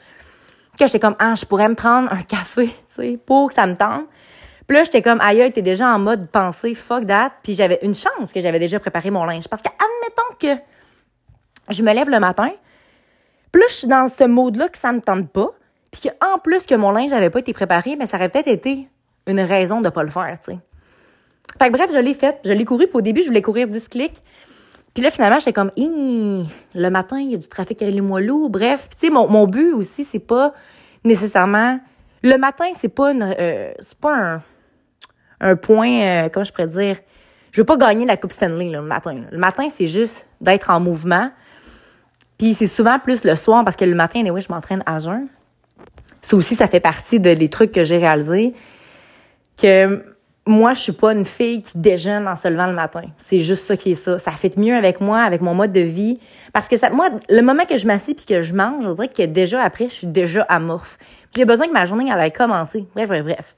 que 0.78 0.86
j'étais 0.86 1.00
comme, 1.00 1.16
ah, 1.20 1.36
je 1.36 1.46
pourrais 1.46 1.70
me 1.70 1.76
prendre 1.76 2.12
un 2.12 2.22
café, 2.22 2.68
tu 2.96 3.02
sais, 3.02 3.20
pour 3.26 3.50
que 3.50 3.56
ça 3.56 3.66
me 3.66 3.76
tente. 3.76 4.06
Puis 4.68 4.78
j'étais 4.84 5.02
comme, 5.02 5.22
aïe, 5.22 5.52
t'es 5.54 5.62
déjà 5.62 5.94
en 5.94 6.00
mode 6.00 6.30
pensée, 6.30 6.76
fuck 6.76 7.08
that. 7.08 7.32
Puis 7.42 7.56
j'avais 7.56 7.80
une 7.84 7.96
chance 7.96 8.34
que 8.34 8.42
j'avais 8.42 8.60
déjà 8.60 8.80
préparé 8.80 9.10
mon 9.12 9.24
linge. 9.24 9.48
Parce 9.48 9.62
que, 9.62 9.70
admettons 9.70 10.36
que 10.40 10.62
je 11.70 11.84
me 11.84 11.94
lève 11.94 12.10
le 12.10 12.20
matin, 12.20 12.52
là, 13.54 13.64
je 13.70 13.74
suis 13.74 13.88
dans 13.88 14.08
ce 14.08 14.26
mode-là 14.26 14.70
que 14.70 14.78
ça 14.78 14.92
me 14.92 15.02
tente 15.02 15.30
pas, 15.30 15.52
puis 15.92 16.10
qu'en 16.10 16.38
plus 16.40 16.66
que 16.66 16.76
mon 16.76 16.92
linge 16.92 17.12
n'avait 17.12 17.30
pas 17.30 17.40
été 17.40 17.54
préparé, 17.54 17.96
mais 17.98 18.08
ça 18.08 18.18
aurait 18.18 18.30
peut-être 18.30 18.48
été 18.48 18.88
une 19.26 19.40
raison 19.40 19.82
de 19.82 19.90
pas 19.90 20.04
le 20.04 20.10
faire, 20.10 20.38
tu 20.44 20.52
sais. 20.52 20.60
Fait 21.58 21.70
que 21.70 21.74
bref, 21.74 21.90
je 21.92 21.98
l'ai 21.98 22.14
fait. 22.14 22.40
Je 22.44 22.52
l'ai 22.52 22.66
couru, 22.66 22.88
puis 22.88 22.98
au 22.98 23.02
début, 23.02 23.22
je 23.22 23.28
voulais 23.28 23.42
courir 23.42 23.68
10 23.68 23.88
clics. 23.90 24.22
Puis 24.98 25.04
là, 25.04 25.12
finalement, 25.12 25.38
j'étais 25.38 25.54
comme, 25.54 25.70
le 25.78 26.90
matin, 26.90 27.20
il 27.20 27.30
y 27.30 27.36
a 27.36 27.38
du 27.38 27.48
trafic 27.48 27.84
à 27.84 27.86
Limoilou. 27.88 28.50
Bref, 28.50 28.90
tu 28.90 29.06
sais, 29.06 29.14
mon, 29.14 29.28
mon 29.30 29.46
but 29.46 29.72
aussi, 29.74 30.04
c'est 30.04 30.18
pas 30.18 30.56
nécessairement. 31.04 31.80
Le 32.24 32.36
matin, 32.40 32.66
c'est 32.74 32.90
pas 32.90 33.12
une, 33.12 33.22
euh, 33.22 33.74
c'est 33.78 34.00
pas 34.00 34.16
un, 34.16 34.42
un 35.40 35.56
point, 35.56 36.02
euh, 36.02 36.30
comment 36.30 36.44
je 36.44 36.52
pourrais 36.52 36.66
dire? 36.66 36.98
Je 37.52 37.62
veux 37.62 37.66
pas 37.66 37.78
gagner 37.78 38.08
la 38.08 38.18
Coupe 38.18 38.32
Stanley 38.32 38.72
le 38.72 38.82
matin. 38.82 39.22
Le 39.30 39.38
matin, 39.38 39.68
c'est 39.70 39.86
juste 39.86 40.26
d'être 40.42 40.72
en 40.72 40.80
mouvement. 40.80 41.30
Puis 42.40 42.56
c'est 42.56 42.66
souvent 42.66 42.98
plus 42.98 43.24
le 43.24 43.36
soir 43.36 43.64
parce 43.64 43.76
que 43.76 43.86
le 43.86 43.94
matin, 43.94 44.28
oui, 44.32 44.42
je 44.42 44.52
m'entraîne 44.52 44.82
à 44.88 44.98
jeun. 44.98 45.28
Ça 46.24 46.36
aussi, 46.36 46.56
ça 46.56 46.68
fait 46.68 46.80
partie 46.80 47.20
de, 47.20 47.36
des 47.36 47.50
trucs 47.50 47.72
que 47.72 47.84
j'ai 47.84 48.00
réalisés. 48.00 48.56
Que 49.62 50.17
moi, 50.48 50.74
je 50.74 50.80
suis 50.80 50.92
pas 50.92 51.14
une 51.14 51.26
fille 51.26 51.62
qui 51.62 51.78
déjeune 51.78 52.28
en 52.28 52.36
se 52.36 52.48
levant 52.48 52.68
le 52.68 52.74
matin. 52.74 53.04
C'est 53.18 53.40
juste 53.40 53.64
ça 53.64 53.78
qui 53.78 53.92
est 53.92 53.96
ça. 53.96 54.18
Ça 54.18 54.32
fait 54.32 54.58
mieux 54.58 54.76
avec 54.76 55.02
moi, 55.02 55.22
avec 55.22 55.42
mon 55.42 55.54
mode 55.54 55.72
de 55.72 55.82
vie. 55.82 56.20
Parce 56.54 56.68
que 56.68 56.78
ça, 56.78 56.90
moi, 56.90 57.10
le 57.30 57.42
moment 57.42 57.66
que 57.66 57.78
je 57.78 57.86
m'assieds 57.86 58.16
puis 58.16 58.26
que 58.26 58.42
je 58.42 58.54
mange, 58.54 58.84
je 58.84 58.90
dirais 58.90 59.08
que 59.10 59.24
déjà 59.24 59.62
après, 59.62 59.90
je 59.90 59.94
suis 59.94 60.08
déjà 60.08 60.44
amorphe. 60.44 60.98
J'ai 61.36 61.46
besoin 61.46 61.68
que 61.68 61.74
ma 61.74 61.86
journée, 61.86 62.10
elle 62.12 62.24
ait 62.24 62.32
commencé. 62.32 62.86
Bref, 62.96 63.10
bref, 63.10 63.24
bref. 63.24 63.56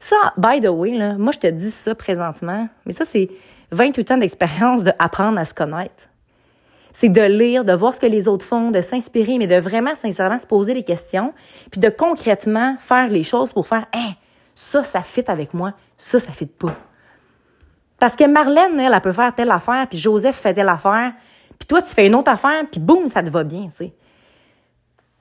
Ça, 0.00 0.16
by 0.36 0.60
the 0.60 0.68
way, 0.68 0.92
là, 0.92 1.14
moi, 1.18 1.32
je 1.32 1.40
te 1.40 1.46
dis 1.48 1.70
ça 1.70 1.94
présentement, 1.94 2.68
mais 2.86 2.92
ça, 2.92 3.04
c'est 3.04 3.28
28 3.72 4.10
ans 4.12 4.16
d'expérience 4.18 4.84
d'apprendre 4.84 5.38
à 5.38 5.44
se 5.44 5.54
connaître. 5.54 6.08
C'est 6.92 7.08
de 7.08 7.22
lire, 7.22 7.64
de 7.64 7.72
voir 7.72 7.94
ce 7.94 8.00
que 8.00 8.06
les 8.06 8.28
autres 8.28 8.44
font, 8.44 8.70
de 8.70 8.80
s'inspirer, 8.80 9.38
mais 9.38 9.46
de 9.46 9.56
vraiment, 9.56 9.94
sincèrement, 9.94 10.38
se 10.38 10.46
poser 10.46 10.74
des 10.74 10.84
questions, 10.84 11.32
puis 11.70 11.80
de 11.80 11.88
concrètement 11.88 12.76
faire 12.78 13.08
les 13.08 13.24
choses 13.24 13.52
pour 13.52 13.66
faire, 13.66 13.86
hein, 13.94 14.12
ça, 14.58 14.82
ça 14.82 15.02
fit 15.02 15.22
avec 15.28 15.54
moi, 15.54 15.72
ça, 15.96 16.18
ça 16.18 16.32
fit 16.32 16.46
pas. 16.46 16.74
Parce 18.00 18.16
que 18.16 18.24
Marlène, 18.26 18.80
elle, 18.80 19.00
peut 19.00 19.12
faire 19.12 19.32
telle 19.32 19.52
affaire, 19.52 19.86
puis 19.88 19.98
Joseph 19.98 20.34
fait 20.34 20.52
telle 20.52 20.68
affaire, 20.68 21.12
puis 21.60 21.68
toi, 21.68 21.80
tu 21.80 21.94
fais 21.94 22.08
une 22.08 22.16
autre 22.16 22.32
affaire, 22.32 22.64
puis 22.68 22.80
boum, 22.80 23.06
ça 23.06 23.22
te 23.22 23.30
va 23.30 23.44
bien, 23.44 23.68
tu 23.68 23.84
sais. 23.84 23.92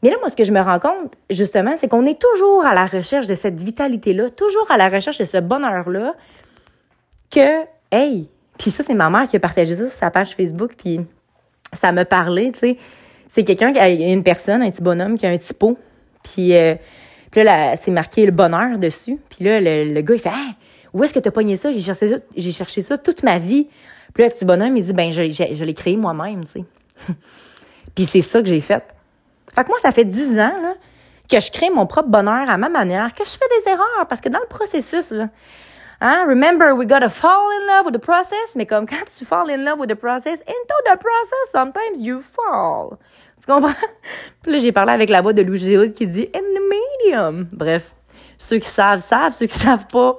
Mais 0.02 0.10
là, 0.10 0.16
moi, 0.20 0.32
ce 0.32 0.36
que 0.36 0.44
je 0.44 0.52
me 0.52 0.60
rends 0.60 0.80
compte, 0.80 1.14
justement, 1.30 1.76
c'est 1.78 1.88
qu'on 1.88 2.08
est 2.08 2.20
toujours 2.20 2.66
à 2.66 2.74
la 2.74 2.88
recherche 2.88 3.28
de 3.28 3.36
cette 3.36 3.62
vitalité-là, 3.62 4.32
toujours 4.32 4.72
à 4.72 4.78
la 4.78 4.90
recherche 4.90 5.20
de 5.20 5.26
ce 5.26 5.38
bonheur-là, 5.38 6.16
que, 7.30 7.62
hey, 7.92 8.28
puis 8.58 8.72
ça, 8.72 8.82
c'est 8.82 8.96
ma 8.96 9.12
mère 9.12 9.28
qui 9.28 9.36
a 9.36 9.40
partagé 9.40 9.76
ça 9.76 9.88
sur 9.88 10.00
sa 10.00 10.10
page 10.10 10.36
Facebook, 10.36 10.74
puis 10.76 11.02
ça 11.74 11.92
me 11.92 12.06
parlait, 12.06 12.52
tu 12.54 12.60
sais. 12.60 12.78
C'est 13.28 13.44
quelqu'un 13.44 13.72
qui 13.72 13.78
a 13.78 13.88
une 13.88 14.24
personne, 14.24 14.64
un 14.64 14.72
petit 14.72 14.82
bonhomme 14.82 15.16
qui 15.16 15.28
a 15.28 15.30
un 15.30 15.38
petit 15.38 15.54
pot, 15.54 15.78
puis, 16.24 16.56
euh, 16.56 16.74
puis 17.38 17.44
là, 17.44 17.76
c'est 17.76 17.92
marqué 17.92 18.26
le 18.26 18.32
bonheur 18.32 18.80
dessus. 18.80 19.20
Puis 19.30 19.46
là, 19.46 19.62
le, 19.62 20.02
gars, 20.02 20.16
il 20.16 20.20
fait 20.20 20.30
hey, 20.30 20.56
où 20.92 21.04
est-ce 21.04 21.14
que 21.14 21.20
t'as 21.20 21.30
pogné 21.30 21.56
ça? 21.56 21.72
J'ai 21.72 21.82
cherché 21.82 22.10
ça, 22.10 22.18
j'ai 22.36 22.52
cherché 22.52 22.82
ça 22.82 22.98
toute 22.98 23.22
ma 23.22 23.38
vie. 23.38 23.68
Puis 24.16 24.24
là, 24.24 24.30
le 24.30 24.34
petit 24.34 24.44
bonhomme, 24.44 24.76
il 24.76 24.84
dit, 24.84 24.92
ben, 24.92 25.12
je, 25.12 25.30
je, 25.30 25.54
je 25.54 25.64
l'ai 25.64 25.76
créé 25.76 25.96
moi-même, 25.98 26.46
tu 26.46 26.54
sais. 26.54 26.66
puis 27.96 28.08
c'est 28.08 28.24
ça 28.24 28.42
que 28.42 28.48
j'ai 28.48 28.60
fait. 28.60 28.84
Fait 29.54 29.64
que 29.64 29.68
moi, 29.68 29.78
ça 29.80 29.92
fait 29.92 30.06
dix 30.06 30.40
ans 30.40 30.52
là, 30.60 30.74
que 31.32 31.40
je 31.40 31.52
crée 31.52 31.70
mon 31.70 31.86
propre 31.86 32.10
bonheur 32.10 32.50
à 32.50 32.58
ma 32.58 32.70
manière, 32.70 33.14
que 33.14 33.24
je 33.24 33.30
fais 33.30 33.46
des 33.60 33.70
erreurs, 33.70 34.08
parce 34.10 34.20
que 34.20 34.30
dans 34.30 34.40
le 34.40 34.48
processus, 34.48 35.12
là, 35.12 35.30
hein, 36.02 36.26
remember, 36.28 36.76
we 36.76 36.86
gotta 36.86 37.10
fall 37.10 37.50
in 37.52 37.68
love 37.68 37.86
with 37.86 37.94
the 37.94 38.04
process, 38.04 38.56
mais 38.56 38.66
comme 38.66 38.86
quand 38.86 39.06
tu 39.18 39.26
fall 39.26 39.50
in 39.50 39.64
love 39.64 39.80
with 39.80 39.90
the 39.90 39.96
process, 39.96 40.40
into 40.42 40.76
the 40.86 40.98
process, 40.98 41.52
sometimes 41.52 42.02
you 42.02 42.22
fall. 42.22 42.98
Tu 43.40 43.52
comprends? 43.52 43.74
Puis 44.42 44.52
là, 44.52 44.58
j'ai 44.60 44.72
parlé 44.72 44.94
avec 44.94 45.10
la 45.10 45.22
voix 45.22 45.34
de 45.34 45.42
Louis 45.42 45.60
Géoud 45.60 45.94
qui 45.94 46.08
dit 46.08 46.30
in 46.34 46.40
the 46.40 47.06
medium. 47.06 47.48
Bref, 47.52 47.96
ceux 48.38 48.58
qui 48.60 48.70
savent, 48.70 49.02
savent, 49.02 49.34
ceux 49.34 49.46
qui 49.46 49.58
savent 49.58 49.88
pas, 49.88 50.18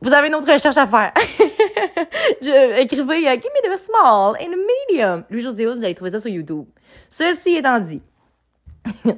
vous 0.00 0.12
avez 0.12 0.28
une 0.28 0.34
autre 0.34 0.52
recherche 0.52 0.76
à 0.76 0.86
faire. 0.86 1.12
je, 2.42 2.80
écrivez 2.80 3.22
uh, 3.22 3.40
Give 3.40 3.50
me 3.54 3.74
the 3.74 3.78
small 3.78 4.36
in 4.40 4.50
the 4.50 4.58
medium. 4.90 5.24
Louis 5.30 5.40
José 5.40 5.64
vous 5.66 5.84
allez 5.84 5.94
trouver 5.94 6.10
ça 6.10 6.20
sur 6.20 6.30
YouTube. 6.30 6.66
Ceci 7.08 7.56
étant 7.56 7.80
dit, 7.80 8.02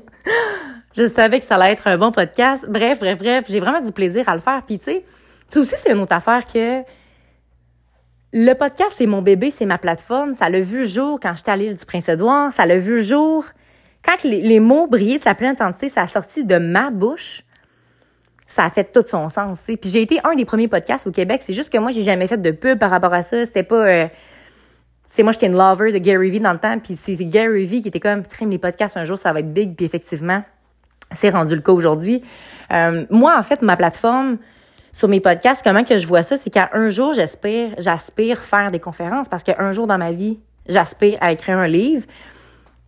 je 0.96 1.08
savais 1.08 1.40
que 1.40 1.46
ça 1.46 1.56
allait 1.56 1.72
être 1.72 1.86
un 1.86 1.98
bon 1.98 2.12
podcast. 2.12 2.66
Bref, 2.68 3.00
bref, 3.00 3.18
bref, 3.18 3.44
j'ai 3.48 3.58
vraiment 3.58 3.80
du 3.80 3.92
plaisir 3.92 4.28
à 4.28 4.34
le 4.34 4.40
faire. 4.40 4.62
Puis 4.64 4.78
tu 4.78 4.84
sais, 4.84 5.04
ça 5.48 5.60
aussi, 5.60 5.74
c'est 5.76 5.92
une 5.92 6.00
autre 6.00 6.14
affaire 6.14 6.44
que 6.44 6.82
le 8.32 8.52
podcast, 8.54 8.92
c'est 8.96 9.06
mon 9.06 9.22
bébé, 9.22 9.50
c'est 9.50 9.66
ma 9.66 9.78
plateforme. 9.78 10.34
Ça 10.34 10.48
l'a 10.48 10.60
vu 10.60 10.80
le 10.80 10.86
jour 10.86 11.18
quand 11.20 11.34
j'étais 11.36 11.52
à 11.52 11.56
l'île 11.56 11.76
du 11.76 11.84
Prince-Édouard. 11.84 12.52
Ça 12.52 12.66
l'a 12.66 12.78
vu 12.78 12.96
le 12.96 13.02
jour 13.02 13.44
quand 14.04 14.22
les, 14.24 14.60
mots 14.60 14.86
brillaient 14.86 15.18
de 15.18 15.22
sa 15.22 15.34
pleine 15.34 15.52
intensité. 15.52 15.88
Ça 15.88 16.02
a 16.02 16.06
sorti 16.06 16.44
de 16.44 16.58
ma 16.58 16.90
bouche. 16.90 17.42
Ça 18.46 18.64
a 18.64 18.70
fait 18.70 18.92
tout 18.92 19.04
son 19.06 19.28
sens. 19.28 19.60
Puis 19.62 19.78
j'ai 19.84 20.02
été 20.02 20.20
un 20.24 20.34
des 20.34 20.44
premiers 20.44 20.68
podcasts 20.68 21.06
au 21.06 21.12
Québec. 21.12 21.40
C'est 21.42 21.52
juste 21.52 21.72
que 21.72 21.78
moi, 21.78 21.90
j'ai 21.90 22.02
jamais 22.02 22.26
fait 22.26 22.40
de 22.40 22.50
pub 22.50 22.78
par 22.78 22.90
rapport 22.90 23.14
à 23.14 23.22
ça. 23.22 23.46
C'était 23.46 23.62
pas... 23.62 23.88
Euh, 23.88 24.06
c'est 25.08 25.22
moi, 25.22 25.32
j'étais 25.32 25.46
une 25.46 25.56
lover 25.56 25.92
de 25.92 25.98
Gary 25.98 26.30
Vee 26.30 26.40
dans 26.40 26.52
le 26.52 26.58
temps. 26.58 26.78
Puis 26.78 26.96
c'est 26.96 27.16
Gary 27.24 27.64
Vee 27.64 27.82
qui 27.82 27.88
était 27.88 28.00
comme, 28.00 28.22
crime, 28.24 28.50
les 28.50 28.58
podcasts, 28.58 28.96
un 28.96 29.04
jour, 29.04 29.18
ça 29.18 29.32
va 29.32 29.40
être 29.40 29.52
big. 29.52 29.74
Puis 29.76 29.86
effectivement, 29.86 30.44
c'est 31.12 31.30
rendu 31.30 31.54
le 31.54 31.62
cas 31.62 31.72
aujourd'hui. 31.72 32.22
Euh, 32.72 33.06
moi, 33.10 33.36
en 33.38 33.42
fait, 33.42 33.62
ma 33.62 33.76
plateforme 33.76 34.38
sur 34.96 35.08
mes 35.08 35.20
podcasts, 35.20 35.62
comment 35.62 35.84
que 35.84 35.98
je 35.98 36.06
vois 36.06 36.22
ça, 36.22 36.38
c'est 36.38 36.48
qu'à 36.48 36.70
un 36.72 36.88
jour, 36.88 37.12
j'espère, 37.12 37.72
j'aspire 37.76 38.40
faire 38.40 38.70
des 38.70 38.80
conférences 38.80 39.28
parce 39.28 39.42
qu'un 39.42 39.70
jour 39.70 39.86
dans 39.86 39.98
ma 39.98 40.10
vie, 40.10 40.40
j'aspire 40.70 41.18
à 41.20 41.32
écrire 41.32 41.58
un 41.58 41.66
livre. 41.66 42.06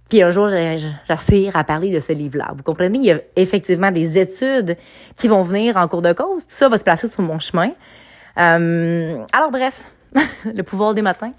Puis 0.09 0.23
un 0.23 0.31
jour, 0.31 0.49
j'aspire 0.49 1.55
à 1.55 1.65
parler 1.65 1.93
de 1.93 2.01
ce 2.01 2.15
livre-là. 2.15 2.53
Vous 2.57 2.63
comprenez? 2.63 2.97
Il 2.97 3.05
y 3.05 3.13
a 3.13 3.21
effectivement 3.37 3.91
des 3.91 4.17
études 4.17 4.79
qui 5.17 5.29
vont 5.29 5.43
venir 5.43 5.77
en 5.77 5.87
cours 5.87 6.01
de 6.01 6.15
cause. 6.15 6.47
Tout 6.47 6.55
ça 6.55 6.71
va 6.71 6.79
se 6.79 6.85
placer 6.85 7.09
sur 7.09 7.21
mon 7.21 7.39
chemin. 7.41 7.73
Euh, 8.39 9.23
alors 9.35 9.51
bref, 9.51 9.85
le 10.47 10.63
pouvoir 10.63 10.95
des 10.95 11.03
matins, 11.03 11.35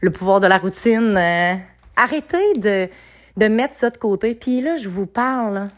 le 0.00 0.08
pouvoir 0.10 0.40
de 0.40 0.46
la 0.46 0.56
routine. 0.56 1.18
Euh, 1.18 1.54
arrêtez 1.98 2.54
de, 2.56 2.88
de 3.36 3.48
mettre 3.48 3.74
ça 3.74 3.90
de 3.90 3.98
côté. 3.98 4.34
Puis 4.34 4.62
là, 4.62 4.78
je 4.78 4.88
vous 4.88 5.04
parle, 5.04 5.68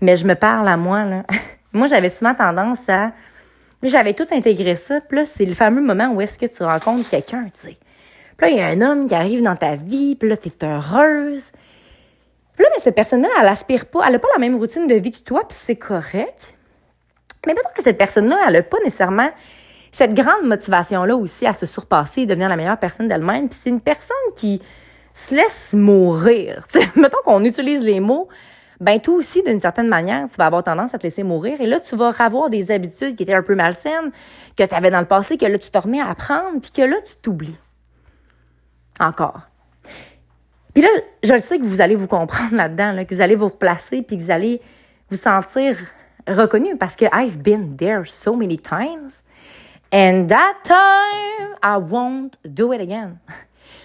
mais 0.00 0.16
je 0.16 0.24
me 0.24 0.36
parle 0.36 0.68
à 0.68 0.76
moi. 0.76 1.04
Là. 1.04 1.24
moi, 1.72 1.88
j'avais 1.88 2.10
souvent 2.10 2.34
tendance 2.34 2.88
à 2.88 3.10
j'avais 3.88 4.14
tout 4.14 4.26
intégré 4.30 4.76
ça. 4.76 5.00
Puis 5.00 5.18
là, 5.18 5.24
c'est 5.24 5.44
le 5.44 5.54
fameux 5.54 5.80
moment 5.80 6.12
où 6.12 6.20
est-ce 6.20 6.38
que 6.38 6.46
tu 6.46 6.62
rencontres 6.62 7.08
quelqu'un, 7.08 7.44
tu 7.44 7.68
sais. 7.68 7.76
Puis 8.36 8.46
là, 8.46 8.48
il 8.48 8.56
y 8.56 8.60
a 8.60 8.66
un 8.66 8.80
homme 8.80 9.08
qui 9.08 9.14
arrive 9.14 9.42
dans 9.42 9.56
ta 9.56 9.76
vie, 9.76 10.16
puis 10.16 10.28
là, 10.28 10.36
t'es 10.36 10.52
heureuse. 10.62 11.50
Puis 12.54 12.64
là, 12.64 12.70
mais 12.74 12.82
cette 12.82 12.94
personne-là, 12.94 13.28
elle 13.40 13.48
aspire 13.48 13.86
pas, 13.86 14.00
elle 14.06 14.14
a 14.14 14.18
pas 14.18 14.28
la 14.34 14.38
même 14.38 14.56
routine 14.56 14.86
de 14.86 14.94
vie 14.94 15.12
que 15.12 15.20
toi, 15.20 15.46
puis 15.48 15.56
c'est 15.58 15.76
correct. 15.76 16.54
Mais 17.46 17.54
peut-être 17.54 17.72
que 17.74 17.82
cette 17.82 17.98
personne-là, 17.98 18.36
elle 18.48 18.56
a 18.56 18.62
pas 18.62 18.78
nécessairement 18.84 19.30
cette 19.92 20.14
grande 20.14 20.44
motivation-là 20.44 21.16
aussi 21.16 21.46
à 21.46 21.54
se 21.54 21.66
surpasser 21.66 22.22
et 22.22 22.26
devenir 22.26 22.48
la 22.48 22.56
meilleure 22.56 22.78
personne 22.78 23.08
d'elle-même. 23.08 23.48
Puis 23.48 23.58
c'est 23.62 23.70
une 23.70 23.80
personne 23.80 24.16
qui 24.36 24.60
se 25.12 25.34
laisse 25.34 25.72
mourir. 25.72 26.66
Mettons 26.96 27.18
qu'on 27.24 27.44
utilise 27.44 27.82
les 27.82 28.00
mots 28.00 28.28
ben 28.80 28.98
toi 28.98 29.14
aussi, 29.14 29.42
d'une 29.42 29.60
certaine 29.60 29.88
manière, 29.88 30.26
tu 30.28 30.36
vas 30.36 30.46
avoir 30.46 30.64
tendance 30.64 30.94
à 30.94 30.98
te 30.98 31.02
laisser 31.02 31.22
mourir. 31.22 31.60
Et 31.60 31.66
là, 31.66 31.80
tu 31.80 31.96
vas 31.96 32.12
avoir 32.18 32.48
des 32.48 32.70
habitudes 32.70 33.14
qui 33.14 33.22
étaient 33.22 33.34
un 33.34 33.42
peu 33.42 33.54
malsaines, 33.54 34.10
que 34.56 34.64
tu 34.64 34.74
avais 34.74 34.90
dans 34.90 35.00
le 35.00 35.06
passé, 35.06 35.36
que 35.36 35.44
là, 35.44 35.58
tu 35.58 35.70
te 35.70 35.78
remets 35.78 36.00
à 36.00 36.08
apprendre, 36.08 36.60
puis 36.62 36.70
que 36.70 36.82
là, 36.82 36.96
tu 37.04 37.16
t'oublies. 37.16 37.58
Encore. 38.98 39.42
Puis 40.72 40.82
là, 40.82 40.88
je 41.22 41.32
le 41.32 41.40
sais 41.40 41.58
que 41.58 41.64
vous 41.64 41.80
allez 41.80 41.96
vous 41.96 42.06
comprendre 42.06 42.54
là-dedans, 42.54 43.04
que 43.04 43.14
vous 43.14 43.20
allez 43.20 43.34
vous 43.34 43.48
replacer, 43.48 44.02
puis 44.02 44.16
que 44.16 44.22
vous 44.22 44.30
allez 44.30 44.60
vous 45.10 45.16
sentir 45.16 45.76
reconnu 46.26 46.76
parce 46.76 46.96
que 46.96 47.06
I've 47.12 47.38
been 47.38 47.76
there 47.76 48.06
so 48.06 48.34
many 48.34 48.58
times. 48.58 49.24
And 49.92 50.28
that 50.28 50.54
time, 50.64 51.56
I 51.62 51.76
won't 51.76 52.38
do 52.44 52.72
it 52.72 52.80
again. 52.80 53.18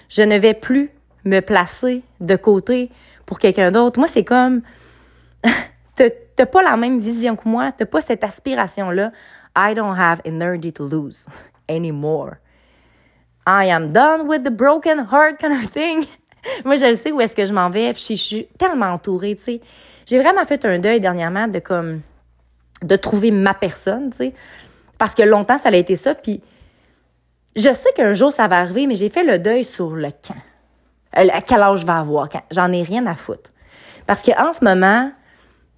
Je 0.10 0.22
ne 0.22 0.38
vais 0.38 0.54
plus 0.54 0.92
me 1.24 1.40
placer 1.40 2.04
de 2.20 2.36
côté 2.36 2.92
pour 3.26 3.40
quelqu'un 3.40 3.72
d'autre. 3.72 4.00
Moi, 4.00 4.08
c'est 4.08 4.24
comme 4.24 4.62
t'as 5.96 6.46
pas 6.46 6.62
la 6.62 6.78
même 6.78 7.00
vision 7.00 7.36
que 7.36 7.48
moi, 7.48 7.72
t'as 7.72 7.86
pas 7.86 8.02
cette 8.02 8.24
aspiration-là. 8.24 9.12
I 9.56 9.74
don't 9.74 9.98
have 9.98 10.22
energy 10.26 10.72
to 10.74 10.88
lose 10.88 11.26
anymore. 11.70 12.38
I 13.48 13.70
am 13.70 13.94
done 13.94 14.28
with 14.28 14.44
the 14.44 14.52
broken 14.52 15.08
heart 15.12 15.40
kind 15.40 15.54
of 15.54 15.72
thing. 15.72 16.06
moi, 16.66 16.76
je 16.76 16.96
sais 16.96 17.12
où 17.12 17.22
est-ce 17.22 17.36
que 17.36 17.46
je 17.46 17.54
m'en 17.54 17.70
vais, 17.70 17.94
je 17.94 18.16
suis 18.16 18.48
tellement 18.58 18.88
entourée, 18.88 19.36
tu 19.36 19.44
sais. 19.44 19.62
J'ai 20.06 20.20
vraiment 20.20 20.44
fait 20.46 20.64
un 20.66 20.80
deuil 20.80 21.00
dernièrement 21.00 21.48
de 21.48 21.60
comme 21.60 22.02
de 22.84 22.96
trouver 22.96 23.32
ma 23.32 23.54
personne, 23.54 24.12
tu 24.12 24.18
sais. 24.18 24.34
Parce 24.98 25.16
que 25.16 25.24
longtemps, 25.24 25.58
ça 25.58 25.70
a 25.70 25.76
été 25.76 25.96
ça, 25.96 26.16
puis 26.16 26.42
je 27.56 27.74
sais 27.74 27.92
qu'un 27.96 28.14
jour, 28.14 28.34
ça 28.34 28.48
va 28.48 28.60
arriver, 28.60 28.88
mais 28.88 28.96
j'ai 28.96 29.10
fait 29.10 29.24
le 29.24 29.40
deuil 29.40 29.64
sur 29.64 29.92
le 29.92 30.10
quand. 30.10 30.36
Euh, 31.18 31.28
à 31.32 31.42
quel 31.42 31.62
âge 31.62 31.82
je 31.82 31.86
vais 31.86 31.94
avoir? 31.94 32.28
J'en 32.52 32.72
ai 32.72 32.84
rien 32.84 33.06
à 33.06 33.16
foutre. 33.16 33.52
Parce 34.06 34.22
qu'en 34.22 34.52
ce 34.52 34.64
moment, 34.64 35.12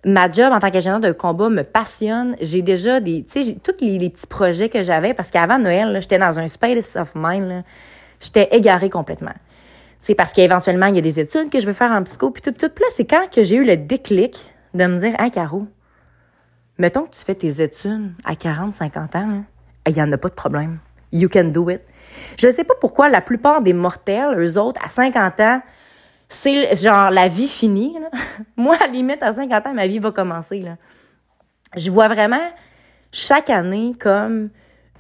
ma 0.08 0.32
job 0.32 0.52
en 0.52 0.60
tant 0.60 0.72
qu'agent 0.72 1.00
de 1.00 1.12
combat 1.12 1.50
me 1.50 1.64
passionne. 1.64 2.36
J'ai 2.42 2.62
déjà 2.62 3.00
des, 3.00 3.24
tu 3.24 3.44
sais, 3.44 3.58
tous 3.62 3.84
les, 3.84 4.10
petits 4.10 4.28
projets 4.28 4.70
que 4.70 4.82
j'avais 4.82 5.14
parce 5.14 5.32
qu'avant 5.32 5.60
Noël, 5.60 6.00
j'étais 6.02 6.18
dans 6.18 6.40
un 6.40 6.48
space 6.48 6.96
of 6.96 7.12
mind. 7.16 7.64
J'étais 8.20 8.48
égarée 8.52 8.90
complètement. 8.90 9.34
C'est 10.02 10.16
parce 10.16 10.34
qu'éventuellement, 10.34 10.88
il 10.88 10.96
y 10.96 11.00
a 11.00 11.02
des 11.02 11.20
études 11.20 11.50
que 11.50 11.60
je 11.60 11.68
veux 11.68 11.74
faire 11.74 11.92
en 11.92 12.02
psycho, 12.04 12.32
puis 12.32 12.42
tout, 12.42 12.52
tout. 12.52 12.70
Puis 12.74 12.84
là, 12.84 12.90
c'est 12.96 13.06
quand 13.06 13.30
que 13.30 13.44
j'ai 13.44 13.58
eu 13.58 13.66
le 13.66 13.76
déclic 13.76 14.38
de 14.74 14.86
me 14.86 14.98
dire, 14.98 15.14
ah, 15.18 15.30
Caro, 15.30 15.68
mettons 16.78 17.04
que 17.04 17.12
tu 17.16 17.24
fais 17.24 17.36
tes 17.36 17.62
études 17.62 18.14
à 18.24 18.36
40, 18.36 18.74
50 18.74 19.16
ans, 19.18 19.44
il 19.86 19.94
n'y 19.94 20.02
en 20.02 20.12
a 20.12 20.18
pas 20.18 20.30
de 20.30 20.34
problème. 20.34 20.80
You 21.12 21.30
can 21.30 21.50
do 21.50 21.70
it. 21.70 21.82
Je 22.38 22.48
ne 22.48 22.52
sais 22.52 22.64
pas 22.64 22.74
pourquoi 22.80 23.10
la 23.10 23.22
plupart 23.22 23.62
des 23.62 23.74
mortels, 23.74 24.38
eux 24.38 24.58
autres, 24.58 24.80
à 24.84 24.90
50 24.90 25.40
ans, 25.42 25.62
c'est 26.30 26.76
genre 26.76 27.10
la 27.10 27.28
vie 27.28 27.48
finie. 27.48 27.96
Moi, 28.58 28.78
à 28.82 28.88
limite, 28.88 29.24
à 29.24 29.34
50 29.34 29.68
ans, 29.68 29.74
ma 29.74 29.88
vie 29.88 30.00
va 30.00 30.12
commencer. 30.12 30.60
Là. 30.60 30.78
Je 31.76 31.90
vois 31.90 32.08
vraiment 32.08 32.52
chaque 33.12 33.50
année 33.50 33.96
comme 34.00 34.50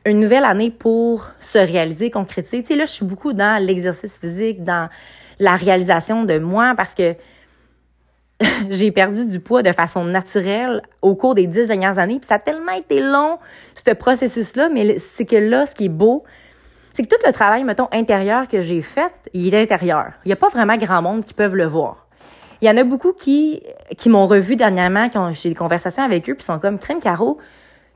une 0.05 0.19
nouvelle 0.19 0.46
année 0.46 0.72
pour 0.72 1.29
se 1.39 1.57
réaliser, 1.57 2.10
concrétiser. 2.10 2.62
Tu 2.62 2.67
sais, 2.69 2.75
là, 2.75 2.86
je 2.86 2.91
suis 2.91 3.05
beaucoup 3.05 3.34
dans 3.34 3.62
l'exercice 3.62 4.17
physique, 4.19 4.63
dans 4.63 4.89
la 5.39 5.55
réalisation 5.55 6.24
de 6.24 6.39
moi 6.39 6.74
parce 6.75 6.96
que 6.96 7.15
j'ai 8.69 8.91
perdu 8.91 9.25
du 9.27 9.39
poids 9.39 9.63
de 9.63 9.72
façon 9.72 10.03
naturelle 10.05 10.81
au 11.01 11.15
cours 11.15 11.36
des 11.36 11.48
dix 11.48 11.67
dernières 11.67 12.00
années. 12.00 12.19
Puis 12.19 12.27
ça 12.27 12.36
a 12.36 12.39
tellement 12.39 12.72
été 12.72 13.01
long, 13.01 13.38
ce 13.75 13.93
processus-là, 13.93 14.69
mais 14.69 15.00
c'est 15.00 15.25
que 15.25 15.36
là, 15.36 15.65
ce 15.65 15.75
qui 15.75 15.86
est 15.86 15.89
beau, 15.89 16.24
c'est 16.98 17.04
que 17.04 17.16
tout 17.16 17.22
le 17.27 17.32
travail, 17.32 17.63
mettons, 17.63 17.88
intérieur 17.92 18.48
que 18.48 18.63
j'ai 18.63 18.82
fait, 18.82 19.13
il 19.32 19.54
est 19.54 19.62
intérieur. 19.62 20.13
Il 20.25 20.30
n'y 20.30 20.34
a 20.34 20.36
pas 20.36 20.50
vraiment 20.50 20.75
grand 20.77 21.04
monde 21.04 21.24
qui 21.24 21.36
peuvent 21.36 21.56
le 21.56 21.68
voir. 21.68 22.08
Il 22.60 22.68
y 22.68 22.72
en 22.72 22.75
a 22.75 22.84
beaucoup 22.84 23.13
qui, 23.13 23.62
m'ont 24.08 24.25
revu 24.25 24.56
dernièrement, 24.56 25.08
j'ai 25.34 25.50
des 25.50 25.56
conversations 25.56 26.01
avec 26.01 26.27
eux, 26.27 26.34
puis 26.34 26.44
sont 26.44 26.58
comme, 26.58 26.80
Crème 26.80 27.00
Caro, 27.00 27.38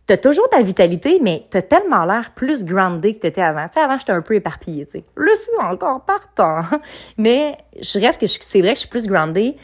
t'as 0.05 0.17
toujours 0.17 0.47
ta 0.49 0.61
vitalité, 0.61 1.17
mais 1.19 1.47
t'as 1.49 1.63
tellement 1.63 2.05
l'air 2.05 2.29
plus 2.35 2.63
groundé 2.63 3.15
que 3.15 3.21
t'étais 3.21 3.41
avant. 3.41 3.65
Tu 3.69 3.73
sais, 3.73 3.79
avant, 3.79 3.97
j'étais 3.97 4.11
un 4.11 4.21
peu 4.21 4.35
éparpillée, 4.35 4.85
tu 4.85 4.99
sais. 4.99 5.03
Le 5.15 5.35
suis 5.35 5.49
encore 5.59 6.05
partant. 6.05 6.61
mais 7.17 7.57
je 7.81 7.97
reste 7.97 8.21
que 8.21 8.27
c'est 8.27 8.61
vrai 8.61 8.73
que 8.73 8.75
je 8.75 8.81
suis 8.81 8.89
plus 8.89 9.07
groundée. 9.07 9.57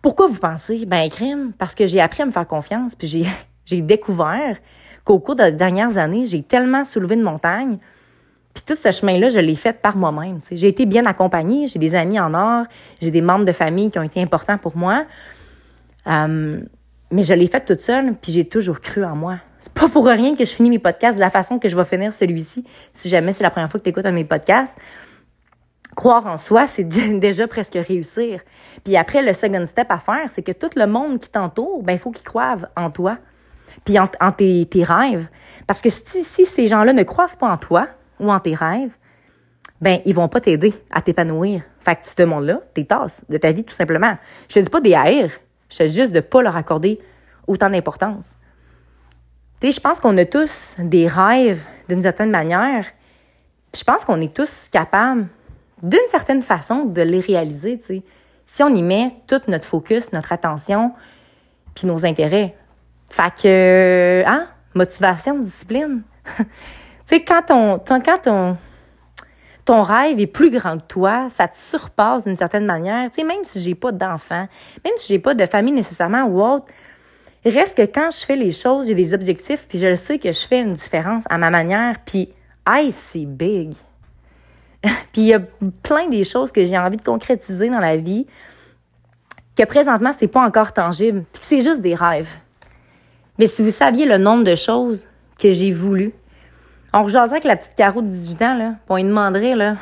Pourquoi 0.00 0.26
vous 0.26 0.38
pensez? 0.38 0.86
Ben, 0.86 1.10
crime, 1.10 1.52
parce 1.58 1.74
que 1.74 1.86
j'ai 1.86 2.00
appris 2.00 2.22
à 2.22 2.26
me 2.26 2.32
faire 2.32 2.46
confiance, 2.46 2.94
puis 2.94 3.08
j'ai, 3.08 3.26
j'ai 3.66 3.82
découvert 3.82 4.56
qu'au 5.04 5.18
cours 5.18 5.36
des 5.36 5.52
dernières 5.52 5.98
années, 5.98 6.24
j'ai 6.24 6.42
tellement 6.42 6.86
soulevé 6.86 7.16
de 7.16 7.22
montagnes 7.22 7.78
puis 8.54 8.62
tout 8.64 8.76
ce 8.76 8.92
chemin-là, 8.92 9.30
je 9.30 9.40
l'ai 9.40 9.56
fait 9.56 9.82
par 9.82 9.96
moi-même. 9.96 10.38
J'ai 10.52 10.68
été 10.68 10.86
bien 10.86 11.04
accompagnée, 11.06 11.66
j'ai 11.66 11.80
des 11.80 11.96
amis 11.96 12.20
en 12.20 12.32
or, 12.34 12.66
j'ai 13.02 13.10
des 13.10 13.20
membres 13.20 13.44
de 13.44 13.52
famille 13.52 13.90
qui 13.90 13.98
ont 13.98 14.02
été 14.02 14.22
importants 14.22 14.58
pour 14.58 14.76
moi. 14.76 15.04
Euh, 16.06 16.60
mais 17.10 17.24
je 17.24 17.34
l'ai 17.34 17.48
fait 17.48 17.64
toute 17.64 17.80
seule, 17.80 18.14
puis 18.14 18.32
j'ai 18.32 18.44
toujours 18.44 18.80
cru 18.80 19.04
en 19.04 19.16
moi. 19.16 19.38
C'est 19.58 19.72
pas 19.72 19.88
pour 19.88 20.06
rien 20.06 20.36
que 20.36 20.44
je 20.44 20.50
finis 20.50 20.70
mes 20.70 20.78
podcasts 20.78 21.16
de 21.16 21.20
la 21.20 21.30
façon 21.30 21.58
que 21.58 21.68
je 21.68 21.76
vais 21.76 21.84
finir 21.84 22.12
celui-ci, 22.12 22.64
si 22.92 23.08
jamais 23.08 23.32
c'est 23.32 23.42
la 23.42 23.50
première 23.50 23.70
fois 23.70 23.80
que 23.80 23.84
tu 23.84 23.90
écoutes 23.90 24.06
un 24.06 24.10
de 24.10 24.16
mes 24.16 24.24
podcasts. 24.24 24.78
Croire 25.96 26.26
en 26.26 26.36
soi, 26.36 26.68
c'est 26.68 26.84
déjà 27.18 27.48
presque 27.48 27.74
réussir. 27.74 28.40
Puis 28.84 28.96
après, 28.96 29.22
le 29.22 29.32
second 29.32 29.66
step 29.66 29.90
à 29.90 29.98
faire, 29.98 30.30
c'est 30.30 30.42
que 30.42 30.52
tout 30.52 30.70
le 30.76 30.86
monde 30.86 31.18
qui 31.18 31.28
t'entoure, 31.28 31.82
ben 31.82 31.94
il 31.94 31.98
faut 31.98 32.12
qu'ils 32.12 32.26
croient 32.26 32.56
en 32.76 32.90
toi, 32.90 33.18
puis 33.84 33.98
en, 33.98 34.06
tes, 34.32 34.68
rêves. 34.84 35.28
Parce 35.66 35.80
que 35.80 35.90
si 35.90 36.44
ces 36.44 36.66
gens-là 36.68 36.92
ne 36.92 37.02
croient 37.02 37.26
pas 37.38 37.50
en 37.50 37.56
toi, 37.56 37.88
ou 38.20 38.32
en 38.32 38.40
tes 38.40 38.54
rêves, 38.54 38.96
ben 39.80 40.00
ils 40.04 40.14
vont 40.14 40.28
pas 40.28 40.40
t'aider 40.40 40.72
à 40.90 41.00
t'épanouir. 41.02 41.62
Fait 41.80 41.96
que 41.96 42.00
ce 42.04 42.22
monde-là, 42.22 42.60
tes 42.72 42.86
tasses 42.86 43.24
de 43.28 43.36
ta 43.36 43.52
vie 43.52 43.64
tout 43.64 43.74
simplement. 43.74 44.16
Je 44.48 44.54
te 44.54 44.60
dis 44.60 44.70
pas 44.70 44.80
des 44.80 44.94
haïr, 44.94 45.30
je 45.68 45.78
te 45.78 45.82
dis 45.82 45.94
juste 45.94 46.12
de 46.12 46.20
pas 46.20 46.42
leur 46.42 46.56
accorder 46.56 47.00
autant 47.46 47.68
d'importance. 47.68 48.36
Tu 49.60 49.66
sais, 49.66 49.72
je 49.72 49.80
pense 49.80 50.00
qu'on 50.00 50.16
a 50.16 50.24
tous 50.24 50.76
des 50.78 51.06
rêves 51.06 51.64
d'une 51.88 52.02
certaine 52.02 52.30
manière. 52.30 52.86
Je 53.74 53.84
pense 53.84 54.04
qu'on 54.04 54.20
est 54.20 54.34
tous 54.34 54.68
capables, 54.70 55.26
d'une 55.82 56.06
certaine 56.08 56.42
façon, 56.42 56.84
de 56.84 57.02
les 57.02 57.20
réaliser, 57.20 57.78
tu 57.78 57.86
sais. 57.86 58.02
Si 58.46 58.62
on 58.62 58.68
y 58.68 58.82
met 58.82 59.08
tout 59.26 59.40
notre 59.48 59.66
focus, 59.66 60.12
notre 60.12 60.32
attention, 60.32 60.92
puis 61.74 61.86
nos 61.86 62.04
intérêts. 62.04 62.54
Fait 63.10 63.32
que, 63.42 64.22
hein, 64.26 64.46
motivation, 64.74 65.38
discipline. 65.38 66.02
Tu 67.06 67.16
sais, 67.16 67.24
quand 67.24 67.42
ton, 67.42 67.78
quand 67.78 68.18
ton, 68.22 68.56
ton 69.64 69.82
rêve 69.82 70.20
est 70.20 70.26
plus 70.26 70.50
grand 70.50 70.78
que 70.78 70.86
toi, 70.86 71.28
ça 71.30 71.48
te 71.48 71.56
surpasse 71.56 72.24
d'une 72.24 72.36
certaine 72.36 72.66
manière. 72.66 73.10
Tu 73.10 73.16
sais, 73.20 73.26
même 73.26 73.44
si 73.44 73.60
j'ai 73.60 73.74
pas 73.74 73.92
d'enfants, 73.92 74.48
même 74.84 74.94
si 74.96 75.12
j'ai 75.12 75.18
pas 75.18 75.34
de 75.34 75.46
famille 75.46 75.74
nécessairement 75.74 76.24
ou 76.24 76.42
autre, 76.42 76.66
reste 77.44 77.76
que 77.76 77.82
quand 77.82 78.10
je 78.10 78.24
fais 78.24 78.36
les 78.36 78.50
choses, 78.50 78.86
j'ai 78.86 78.94
des 78.94 79.12
objectifs, 79.14 79.66
puis 79.68 79.78
je 79.78 79.94
sais 79.94 80.18
que 80.18 80.32
je 80.32 80.46
fais 80.46 80.60
une 80.60 80.74
différence 80.74 81.24
à 81.28 81.38
ma 81.38 81.50
manière, 81.50 81.96
puis 82.04 82.30
I 82.66 82.90
see 82.90 83.26
big. 83.26 83.74
puis 84.82 85.22
il 85.22 85.26
y 85.26 85.34
a 85.34 85.40
plein 85.82 86.08
des 86.08 86.24
choses 86.24 86.52
que 86.52 86.64
j'ai 86.64 86.78
envie 86.78 86.96
de 86.96 87.02
concrétiser 87.02 87.68
dans 87.68 87.80
la 87.80 87.96
vie 87.96 88.26
que 89.56 89.64
présentement, 89.64 90.12
c'est 90.18 90.28
pas 90.28 90.44
encore 90.44 90.72
tangible. 90.72 91.24
C'est 91.40 91.60
juste 91.60 91.80
des 91.80 91.94
rêves. 91.94 92.30
Mais 93.38 93.46
si 93.46 93.62
vous 93.62 93.70
saviez 93.70 94.06
le 94.06 94.18
nombre 94.18 94.44
de 94.44 94.54
choses 94.54 95.06
que 95.38 95.52
j'ai 95.52 95.72
voulu, 95.72 96.12
on 96.94 97.02
rejaserait 97.02 97.36
avec 97.36 97.44
la 97.44 97.56
petite 97.56 97.74
Caro 97.74 98.02
de 98.02 98.06
18 98.06 98.42
ans, 98.42 98.56
là, 98.56 98.74
on 98.88 98.96
lui 98.96 99.02
demanderait, 99.02 99.56
là, 99.56 99.74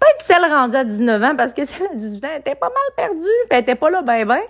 peut-être 0.00 0.24
celle 0.24 0.42
rendue 0.50 0.74
à 0.74 0.84
19 0.84 1.22
ans, 1.22 1.36
parce 1.36 1.52
que 1.52 1.66
celle 1.66 1.86
à 1.86 1.94
18 1.94 2.24
ans 2.24 2.28
était 2.38 2.54
pas 2.54 2.68
mal 2.68 2.76
perdue, 2.96 3.26
elle 3.50 3.60
était 3.60 3.74
pas 3.74 3.90
là 3.90 4.00
ben 4.00 4.26
ben. 4.26 4.40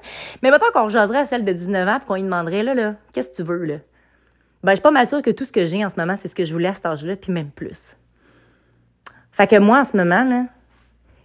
Mais 0.40 0.50
maintenant 0.50 0.68
qu'on 0.72 0.84
rejaserait 0.84 1.18
à 1.18 1.26
celle 1.26 1.44
de 1.44 1.52
19 1.52 1.88
ans, 1.88 1.96
puis 1.98 2.06
qu'on 2.06 2.14
lui 2.14 2.22
demanderait, 2.22 2.62
là, 2.62 2.74
là, 2.74 2.94
qu'est-ce 3.12 3.30
que 3.30 3.34
tu 3.36 3.42
veux, 3.42 3.64
là? 3.64 3.74
Ben, 4.62 4.72
je 4.72 4.76
suis 4.76 4.82
pas 4.82 4.92
mal 4.92 5.06
sûre 5.06 5.20
que 5.20 5.30
tout 5.30 5.44
ce 5.44 5.52
que 5.52 5.66
j'ai 5.66 5.84
en 5.84 5.90
ce 5.90 5.98
moment, 5.98 6.14
c'est 6.16 6.28
ce 6.28 6.34
que 6.34 6.44
je 6.44 6.52
voulais 6.52 6.68
à 6.68 6.74
cet 6.74 6.86
âge-là, 6.86 7.16
puis 7.16 7.32
même 7.32 7.50
plus. 7.50 7.96
Fait 9.32 9.48
que 9.48 9.58
moi, 9.58 9.80
en 9.80 9.84
ce 9.84 9.96
moment, 9.96 10.22
là, 10.22 10.44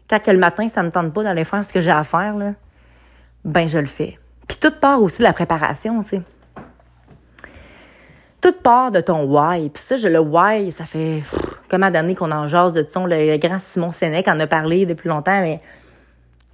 quand 0.10 0.20
que 0.20 0.32
le 0.32 0.40
matin, 0.40 0.68
ça 0.68 0.82
me 0.82 0.90
tente 0.90 1.14
pas 1.14 1.24
d'aller 1.24 1.44
faire 1.44 1.64
ce 1.64 1.72
que 1.72 1.80
j'ai 1.80 1.92
à 1.92 2.04
faire, 2.04 2.36
là, 2.36 2.54
ben, 3.46 3.68
je 3.68 3.78
le 3.78 3.86
fais. 3.86 4.18
Puis 4.48 4.58
toute 4.58 4.80
part 4.80 5.02
aussi 5.02 5.20
de 5.20 5.24
la 5.24 5.34
préparation, 5.34 6.02
tu 6.02 6.18
sais 6.18 6.22
toute 8.42 8.62
part 8.62 8.92
de 8.92 9.00
ton 9.02 9.24
why. 9.24 9.70
Puis 9.70 9.84
ça, 9.84 9.98
je 9.98 10.08
le 10.08 10.20
why, 10.20 10.72
ça 10.72 10.86
fait 10.86 11.22
comme 11.70 11.84
à 11.84 11.92
d'années 11.92 12.16
qu'on 12.16 12.32
en 12.32 12.48
jase 12.48 12.74
de 12.74 12.82
ton. 12.82 13.06
Le, 13.06 13.38
grand 13.38 13.60
Simon 13.60 13.92
Sénèque 13.92 14.28
en 14.28 14.40
a 14.40 14.48
parlé 14.48 14.86
depuis 14.86 15.08
longtemps, 15.08 15.40
mais 15.42 15.62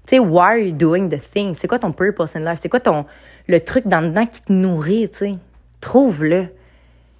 tu 0.06 0.15
sais, 0.15 0.20
why 0.20 0.39
are 0.39 0.58
you 0.58 0.74
doing 0.74 1.10
the 1.10 1.20
thing? 1.20 1.53
C'est 1.53 1.67
quoi 1.67 1.79
ton 1.79 1.91
purpose 1.91 2.36
in 2.36 2.41
life? 2.41 2.60
C'est 2.62 2.70
quoi 2.70 2.79
ton 2.79 3.06
le 3.48 3.60
truc 3.62 3.88
dans 3.88 4.01
le 4.01 4.10
dedans 4.10 4.25
qui 4.25 4.41
te 4.41 4.51
nourrit, 4.51 5.10
tu 5.10 5.17
sais? 5.17 5.36
Trouve-le. 5.79 6.48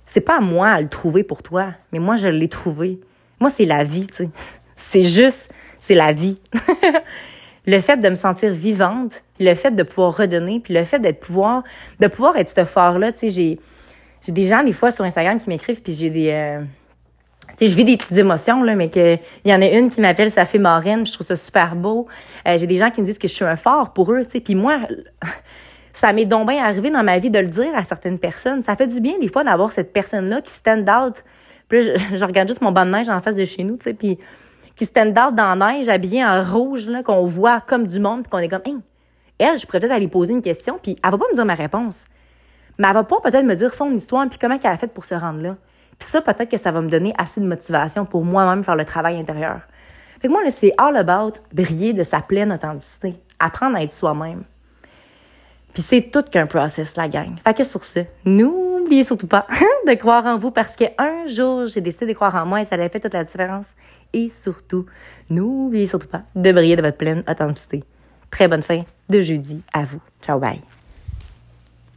C'est 0.06 0.22
pas 0.22 0.38
à 0.38 0.42
moi 0.42 0.70
à 0.70 0.82
le 0.82 0.90
trouver 0.90 1.24
pour 1.24 1.42
toi, 1.42 1.74
mais 1.92 2.00
moi, 2.00 2.16
je 2.16 2.28
l'ai 2.28 2.50
trouvé. 2.50 3.00
Moi, 3.40 3.50
c'est 3.50 3.66
la 3.66 3.84
vie, 3.84 4.08
tu 4.08 4.26
sais. 4.26 4.30
C'est 4.80 5.02
juste, 5.02 5.52
c'est 5.80 5.96
la 5.96 6.12
vie. 6.12 6.40
le 7.66 7.82
fait 7.82 7.98
de 7.98 8.10
me 8.10 8.14
sentir 8.14 8.54
vivante, 8.54 9.24
le 9.40 9.56
fait 9.56 9.72
de 9.72 9.82
pouvoir 9.82 10.16
redonner, 10.16 10.60
puis 10.60 10.72
le 10.72 10.84
fait 10.84 11.00
d'être 11.00 11.20
pouvoir, 11.20 11.64
de 12.00 12.06
pouvoir 12.06 12.36
être 12.36 12.50
ce 12.56 12.64
fort-là, 12.64 13.12
tu 13.12 13.22
sais, 13.22 13.30
j'ai 13.32 13.60
j'ai 14.22 14.32
des 14.32 14.48
gens, 14.48 14.64
des 14.64 14.74
fois, 14.74 14.92
sur 14.92 15.04
Instagram 15.04 15.40
qui 15.40 15.50
m'écrivent, 15.50 15.82
puis 15.82 15.94
j'ai 15.94 16.10
des... 16.10 16.30
Euh, 16.32 16.62
tu 17.58 17.66
sais, 17.66 17.68
je 17.70 17.76
vis 17.76 17.86
des 17.86 17.98
petites 17.98 18.18
émotions, 18.18 18.62
là, 18.62 18.76
mais 18.76 18.90
qu'il 18.90 19.20
y 19.46 19.54
en 19.54 19.62
a 19.62 19.68
une 19.68 19.90
qui 19.90 20.00
m'appelle 20.00 20.32
Ça 20.32 20.46
fait 20.46 20.60
marraine, 20.60 21.06
je 21.08 21.14
trouve 21.14 21.26
ça 21.26 21.36
super 21.36 21.76
beau. 21.76 22.08
Euh, 22.48 22.58
j'ai 22.58 22.68
des 22.68 22.78
gens 22.78 22.92
qui 22.92 23.02
me 23.02 23.06
disent 23.06 23.18
que 23.18 23.28
je 23.28 23.34
suis 23.34 23.46
un 23.46 23.56
fort 23.56 23.94
pour 23.94 24.12
eux, 24.12 24.24
tu 24.26 24.32
sais. 24.32 24.40
Puis 24.42 24.54
moi, 24.54 24.80
ça 25.94 26.14
m'est 26.14 26.26
donc 26.26 26.50
bien 26.50 26.64
arrivé 26.64 26.92
dans 26.92 27.04
ma 27.04 27.18
vie 27.18 27.32
de 27.32 27.40
le 27.40 27.48
dire 27.48 27.72
à 27.74 27.84
certaines 27.84 28.20
personnes. 28.20 28.62
Ça 28.62 28.76
fait 28.76 28.88
du 28.88 29.00
bien, 29.00 29.18
des 29.20 29.28
fois, 29.28 29.44
d'avoir 29.44 29.72
cette 29.72 29.92
personne-là 29.92 30.42
qui 30.42 30.52
stand 30.52 30.88
out. 30.90 31.24
Puis 31.68 31.84
là, 31.84 31.94
je, 32.16 32.24
regarde 32.24 32.48
juste 32.48 32.62
mon 32.62 32.72
banc 32.72 32.86
de 32.86 32.92
neige 32.92 33.10
en 33.10 33.20
face 33.22 33.36
de 33.36 33.46
chez 33.46 33.64
nous, 33.64 33.78
tu 33.78 33.86
sais, 33.86 33.94
puis 33.94 34.20
qui 34.76 34.86
stand 34.86 35.18
out 35.18 35.34
dans 35.34 35.56
la 35.56 35.74
neige, 35.74 35.90
habillée 35.90 36.24
en 36.24 36.44
rouge, 36.44 36.88
là, 36.88 37.02
qu'on 37.02 37.26
voit 37.26 37.62
comme 37.62 37.88
du 37.88 38.00
monde, 38.00 38.28
qu'on 38.28 38.38
est 38.38 38.50
comme, 38.50 38.62
hey, 38.66 38.76
elle, 39.40 39.58
je 39.58 39.66
pourrais 39.66 39.80
peut-être 39.80 39.94
aller 39.94 40.08
poser 40.08 40.34
une 40.34 40.42
question, 40.42 40.78
puis 40.82 40.96
elle 41.04 41.12
va 41.12 41.18
pas 41.18 41.26
me 41.32 41.36
dire 41.36 41.46
ma 41.46 41.56
réponse. 41.56 42.06
Mais 42.78 42.88
elle 42.88 42.94
va 42.94 43.04
pas 43.04 43.20
peut-être 43.24 43.46
me 43.46 43.56
dire 43.56 43.74
son 43.74 43.92
histoire 43.92 44.28
puis 44.30 44.38
comment 44.40 44.58
elle 44.62 44.70
a 44.70 44.78
fait 44.78 44.88
pour 44.88 45.06
se 45.06 45.16
rendre 45.16 45.42
là. 45.42 45.56
Puis 46.00 46.10
ça, 46.10 46.22
peut-être 46.22 46.50
que 46.50 46.58
ça 46.58 46.72
va 46.72 46.82
me 46.82 46.90
donner 46.90 47.14
assez 47.18 47.42
de 47.42 47.46
motivation 47.48 48.06
pour 48.06 48.24
moi-même 48.24 48.64
faire 48.64 48.76
le 48.76 48.86
travail 48.86 49.18
intérieur. 49.18 49.62
Fait 50.22 50.28
que 50.28 50.34
moi, 50.34 50.42
c'est 50.50 50.74
all 50.78 50.96
about 50.98 51.34
briller 51.54 51.94
de 51.94 52.04
sa 52.04 52.22
pleine 52.22 52.52
authenticité. 52.52 53.16
Apprendre 53.40 53.78
à 53.78 53.84
être 53.84 53.92
soi-même. 53.92 54.44
Puis 55.74 55.84
c'est 55.84 56.10
tout 56.12 56.24
qu'un 56.24 56.48
process, 56.48 56.96
la 56.96 57.08
gang. 57.08 57.36
Fait 57.44 57.54
que 57.54 57.64
sur 57.64 57.84
ce, 57.84 58.00
n'oubliez 58.26 59.04
surtout 59.04 59.28
pas 59.28 59.46
de 59.88 59.94
croire 59.94 60.26
en 60.26 60.40
vous 60.40 60.50
parce 60.50 60.76
qu'un 60.76 61.28
jour, 61.28 61.68
j'ai 61.68 61.82
décidé 61.82 62.08
de 62.08 62.14
croire 62.14 62.34
en 62.34 62.46
moi 62.46 62.62
et 62.62 62.66
ça 62.66 62.76
a 62.76 62.90
fait 62.90 63.00
toute 63.00 63.14
la 63.14 63.24
différence. 63.24 63.76
Et 64.14 64.30
surtout, 64.30 64.88
n'oubliez 65.30 65.88
surtout 65.88 66.08
pas 66.08 66.24
de 66.36 66.52
briller 66.52 66.76
de 66.76 66.82
votre 66.82 66.98
pleine 66.98 67.24
authenticité. 67.30 67.84
Très 68.32 68.48
bonne 68.48 68.64
fin 68.64 68.84
de 69.10 69.22
jeudi 69.22 69.62
à 69.72 69.84
vous. 69.84 70.02
Ciao, 70.22 70.40
bye. 70.40 70.62